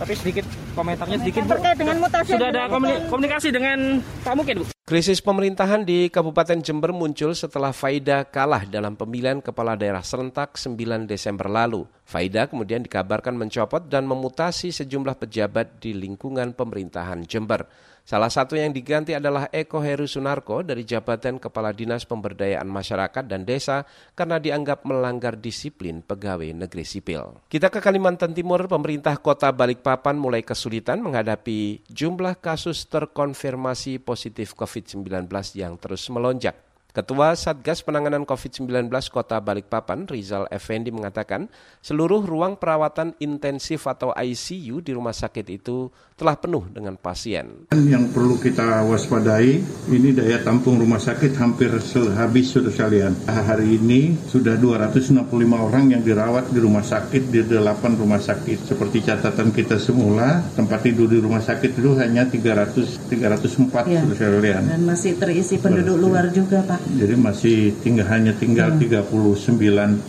Tapi 0.00 0.12
sedikit 0.16 0.44
komentarnya 0.72 1.20
sedikit 1.20 1.44
Bu. 1.44 1.52
Terkait 1.54 1.76
dengan 1.76 1.96
mutasi 2.00 2.32
Sudah 2.32 2.48
ada 2.48 2.62
komuni- 2.66 3.04
komunikasi 3.06 3.48
dengan 3.52 3.78
Pak 4.24 4.34
Mungkin 4.34 4.54
Bu? 4.60 4.64
Krisis 4.82 5.22
pemerintahan 5.22 5.86
di 5.86 6.10
Kabupaten 6.10 6.58
Jember 6.58 6.90
muncul 6.90 7.30
setelah 7.36 7.70
Faida 7.70 8.26
kalah 8.26 8.66
dalam 8.66 8.98
pemilihan 8.98 9.38
kepala 9.38 9.78
daerah 9.78 10.02
serentak 10.02 10.58
9 10.58 11.06
Desember 11.06 11.46
lalu. 11.46 11.86
Faida 12.02 12.50
kemudian 12.50 12.82
dikabarkan 12.82 13.38
mencopot 13.38 13.86
dan 13.86 14.08
memutasi 14.08 14.74
sejumlah 14.74 15.14
pejabat 15.14 15.78
di 15.78 15.94
lingkungan 15.94 16.50
pemerintahan 16.50 17.22
Jember. 17.22 17.70
Salah 18.06 18.32
satu 18.32 18.56
yang 18.56 18.72
diganti 18.72 19.12
adalah 19.12 19.50
Eko 19.50 19.82
Heru 19.82 20.08
Sunarko 20.08 20.62
dari 20.62 20.86
jabatan 20.86 21.36
Kepala 21.36 21.74
Dinas 21.74 22.08
Pemberdayaan 22.08 22.66
Masyarakat 22.66 23.26
dan 23.26 23.44
Desa 23.44 23.84
karena 24.14 24.40
dianggap 24.40 24.86
melanggar 24.88 25.36
disiplin 25.36 26.00
pegawai 26.00 26.54
negeri 26.54 26.84
sipil. 26.86 27.42
Kita 27.50 27.68
ke 27.68 27.82
Kalimantan 27.82 28.32
Timur, 28.32 28.70
pemerintah 28.70 29.18
kota 29.18 29.50
Balikpapan 29.50 30.14
mulai 30.16 30.46
kesulitan 30.46 31.02
menghadapi 31.02 31.86
jumlah 31.90 32.38
kasus 32.38 32.86
terkonfirmasi 32.88 34.00
positif 34.00 34.54
COVID-19 34.54 35.26
yang 35.58 35.74
terus 35.76 36.06
melonjak. 36.08 36.69
Ketua 36.90 37.38
Satgas 37.38 37.86
Penanganan 37.86 38.26
COVID-19 38.26 38.90
Kota 39.14 39.38
Balikpapan, 39.38 40.10
Rizal 40.10 40.50
Effendi 40.50 40.90
mengatakan, 40.90 41.46
seluruh 41.78 42.26
ruang 42.26 42.58
perawatan 42.58 43.14
intensif 43.22 43.86
atau 43.86 44.10
ICU 44.10 44.82
di 44.82 44.90
rumah 44.90 45.14
sakit 45.14 45.46
itu 45.54 45.86
telah 46.18 46.34
penuh 46.34 46.66
dengan 46.66 46.98
pasien. 46.98 47.70
Yang 47.70 48.10
perlu 48.10 48.36
kita 48.42 48.82
waspadai, 48.90 49.62
ini 49.88 50.10
daya 50.10 50.42
tampung 50.42 50.82
rumah 50.82 50.98
sakit 50.98 51.38
hampir 51.38 51.70
habis 52.18 52.46
sudah 52.50 52.74
sekalian. 52.74 53.14
Hari 53.24 53.78
ini 53.78 54.18
sudah 54.26 54.58
265 54.58 55.30
orang 55.54 55.94
yang 55.94 56.02
dirawat 56.02 56.50
di 56.50 56.58
rumah 56.58 56.82
sakit 56.82 57.30
di 57.30 57.40
8 57.46 57.94
rumah 57.94 58.18
sakit. 58.18 58.66
Seperti 58.66 59.06
catatan 59.06 59.54
kita 59.54 59.78
semula, 59.78 60.42
tempat 60.58 60.82
tidur 60.82 61.06
di 61.06 61.22
rumah 61.22 61.40
sakit 61.40 61.70
itu 61.70 61.94
hanya 61.96 62.26
300 62.26 63.06
304 63.08 63.86
Ya. 63.86 64.02
sudah 64.04 64.16
sekalian. 64.18 64.62
Dan 64.66 64.82
masih 64.84 65.16
terisi 65.16 65.56
penduduk 65.56 65.96
luar 65.96 66.28
juga, 66.34 66.60
Pak. 66.66 66.79
Jadi 66.96 67.14
masih 67.14 67.58
tinggal 67.84 68.06
hanya 68.10 68.32
tinggal 68.34 68.74
39 68.76 69.06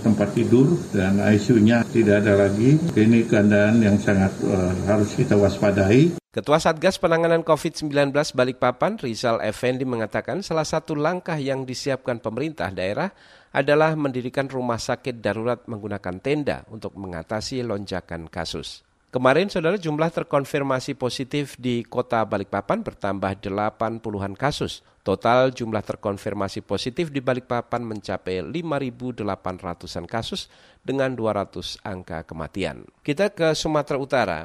tempat 0.02 0.30
tidur 0.34 0.78
dan 0.96 1.22
ICU-nya 1.22 1.86
tidak 1.92 2.26
ada 2.26 2.48
lagi. 2.48 2.80
Ini 2.96 3.28
keadaan 3.28 3.84
yang 3.84 3.98
sangat 4.02 4.34
eh, 4.44 4.74
harus 4.88 5.14
kita 5.14 5.38
waspadai. 5.38 6.22
Ketua 6.32 6.64
Satgas 6.64 6.96
Penanganan 6.96 7.44
COVID-19 7.44 8.16
Balikpapan, 8.16 8.96
Rizal 9.04 9.44
Effendi 9.44 9.84
mengatakan 9.84 10.40
salah 10.40 10.64
satu 10.64 10.96
langkah 10.96 11.36
yang 11.36 11.68
disiapkan 11.68 12.24
pemerintah 12.24 12.72
daerah 12.72 13.12
adalah 13.52 14.00
mendirikan 14.00 14.48
rumah 14.48 14.80
sakit 14.80 15.20
darurat 15.20 15.60
menggunakan 15.68 16.24
tenda 16.24 16.64
untuk 16.72 16.96
mengatasi 16.96 17.68
lonjakan 17.68 18.32
kasus. 18.32 18.91
Kemarin, 19.12 19.52
saudara, 19.52 19.76
jumlah 19.76 20.08
terkonfirmasi 20.08 20.96
positif 20.96 21.60
di 21.60 21.84
kota 21.84 22.24
Balikpapan 22.24 22.80
bertambah 22.80 23.44
80-an 23.44 24.40
kasus. 24.40 24.88
Total 25.04 25.52
jumlah 25.52 25.84
terkonfirmasi 25.84 26.64
positif 26.64 27.12
di 27.12 27.20
Balikpapan 27.20 27.84
mencapai 27.84 28.40
5.800-an 28.40 30.08
kasus 30.08 30.48
dengan 30.80 31.12
200 31.12 31.84
angka 31.84 32.24
kematian. 32.24 32.88
Kita 33.04 33.36
ke 33.36 33.52
Sumatera 33.52 34.00
Utara. 34.00 34.40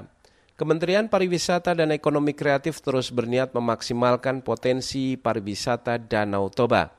Kementerian 0.59 1.07
Pariwisata 1.07 1.71
dan 1.79 1.95
Ekonomi 1.95 2.35
Kreatif 2.35 2.83
terus 2.83 3.15
berniat 3.15 3.55
memaksimalkan 3.55 4.43
potensi 4.43 5.15
pariwisata 5.15 5.95
Danau 6.01 6.51
Toba. 6.51 6.96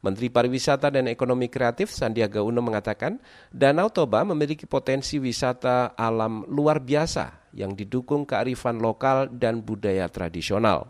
Menteri 0.00 0.32
Pariwisata 0.32 0.88
dan 0.88 1.12
Ekonomi 1.12 1.52
Kreatif 1.52 1.92
Sandiaga 1.92 2.40
Uno 2.40 2.64
mengatakan, 2.64 3.20
Danau 3.52 3.92
Toba 3.92 4.24
memiliki 4.24 4.64
potensi 4.64 5.20
wisata 5.20 5.92
alam 5.92 6.48
luar 6.48 6.80
biasa 6.80 7.52
yang 7.52 7.76
didukung 7.76 8.24
kearifan 8.24 8.80
lokal 8.80 9.28
dan 9.28 9.60
budaya 9.60 10.08
tradisional. 10.08 10.88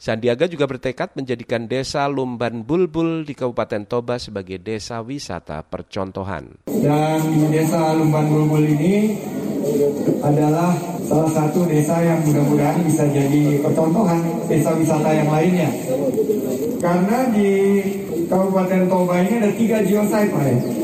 Sandiaga 0.00 0.48
juga 0.48 0.64
bertekad 0.64 1.12
menjadikan 1.12 1.68
desa 1.68 2.08
Lumban 2.08 2.64
Bulbul 2.64 3.22
di 3.22 3.36
Kabupaten 3.36 3.84
Toba 3.84 4.16
sebagai 4.16 4.56
desa 4.56 4.98
wisata 5.04 5.60
percontohan. 5.62 6.64
Dan 6.66 7.20
desa 7.52 7.92
Lumban 7.92 8.32
Bulbul 8.32 8.64
ini 8.64 9.20
adalah 10.24 10.72
salah 11.04 11.30
satu 11.30 11.68
desa 11.68 12.00
yang 12.00 12.24
mudah-mudahan 12.24 12.80
bisa 12.82 13.04
jadi 13.12 13.60
percontohan 13.60 14.24
desa 14.48 14.72
wisata 14.72 15.10
yang 15.12 15.28
lainnya. 15.28 15.68
Karena 16.80 17.28
di 17.28 17.52
Kabupaten 18.30 18.86
Toba 18.86 19.26
ini 19.26 19.42
ada 19.42 19.50
tiga 19.50 19.82
geosite, 19.82 20.30
Pak 20.30 20.79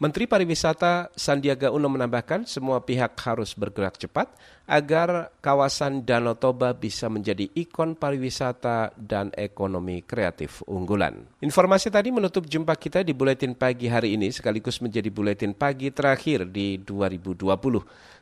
Menteri 0.00 0.24
Pariwisata 0.24 1.12
Sandiaga 1.12 1.74
Uno 1.74 1.90
menambahkan 1.90 2.46
semua 2.46 2.80
pihak 2.80 3.18
harus 3.20 3.52
bergerak 3.52 3.98
cepat 4.00 4.32
agar 4.70 5.34
kawasan 5.42 6.06
Danau 6.06 6.38
Toba 6.38 6.70
bisa 6.70 7.10
menjadi 7.10 7.50
ikon 7.52 7.98
pariwisata 7.98 8.94
dan 8.94 9.34
ekonomi 9.34 10.06
kreatif 10.06 10.62
unggulan. 10.70 11.26
Informasi 11.42 11.90
tadi 11.90 12.14
menutup 12.14 12.46
jumpa 12.46 12.78
kita 12.78 13.02
di 13.02 13.10
Buletin 13.10 13.58
Pagi 13.58 13.90
hari 13.90 14.14
ini 14.14 14.30
sekaligus 14.30 14.78
menjadi 14.78 15.10
Buletin 15.10 15.52
Pagi 15.52 15.90
terakhir 15.90 16.46
di 16.46 16.78
2020. 16.78 17.50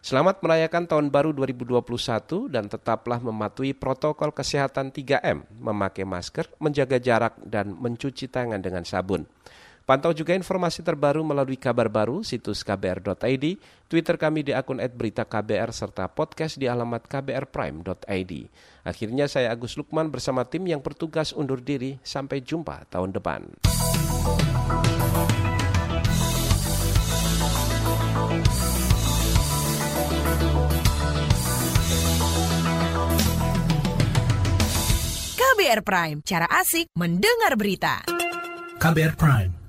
Selamat 0.01 0.41
merayakan 0.41 0.89
Tahun 0.89 1.07
Baru 1.13 1.37
2021 1.37 2.49
dan 2.49 2.65
tetaplah 2.67 3.21
mematuhi 3.21 3.77
protokol 3.77 4.33
kesehatan 4.33 4.89
3M, 4.89 5.45
memakai 5.61 6.09
masker, 6.09 6.49
menjaga 6.57 6.97
jarak, 6.97 7.37
dan 7.45 7.77
mencuci 7.77 8.33
tangan 8.33 8.65
dengan 8.65 8.89
sabun. 8.89 9.29
Pantau 9.88 10.12
juga 10.12 10.37
informasi 10.37 10.85
terbaru 10.85 11.24
melalui 11.24 11.57
kabar 11.57 11.88
baru 11.88 12.20
situs 12.20 12.61
kbr.id, 12.61 13.57
Twitter 13.88 14.20
kami 14.20 14.44
di 14.44 14.53
akun 14.53 14.85
@beritaKBR 14.85 15.72
serta 15.72 16.12
podcast 16.12 16.61
di 16.61 16.68
alamat 16.68 17.09
kbrprime.id. 17.09 18.33
Akhirnya 18.85 19.33
saya 19.33 19.48
Agus 19.48 19.81
Lukman 19.81 20.12
bersama 20.12 20.44
tim 20.44 20.68
yang 20.68 20.85
bertugas 20.85 21.33
undur 21.33 21.64
diri. 21.64 21.96
Sampai 22.05 22.44
jumpa 22.44 22.85
tahun 22.92 23.16
depan. 23.16 23.48
KBR 35.33 35.81
Prime, 35.81 36.18
cara 36.29 36.44
asik 36.61 36.92
mendengar 36.92 37.57
berita. 37.57 38.05
KBR 38.79 39.18
Prime, 39.18 39.58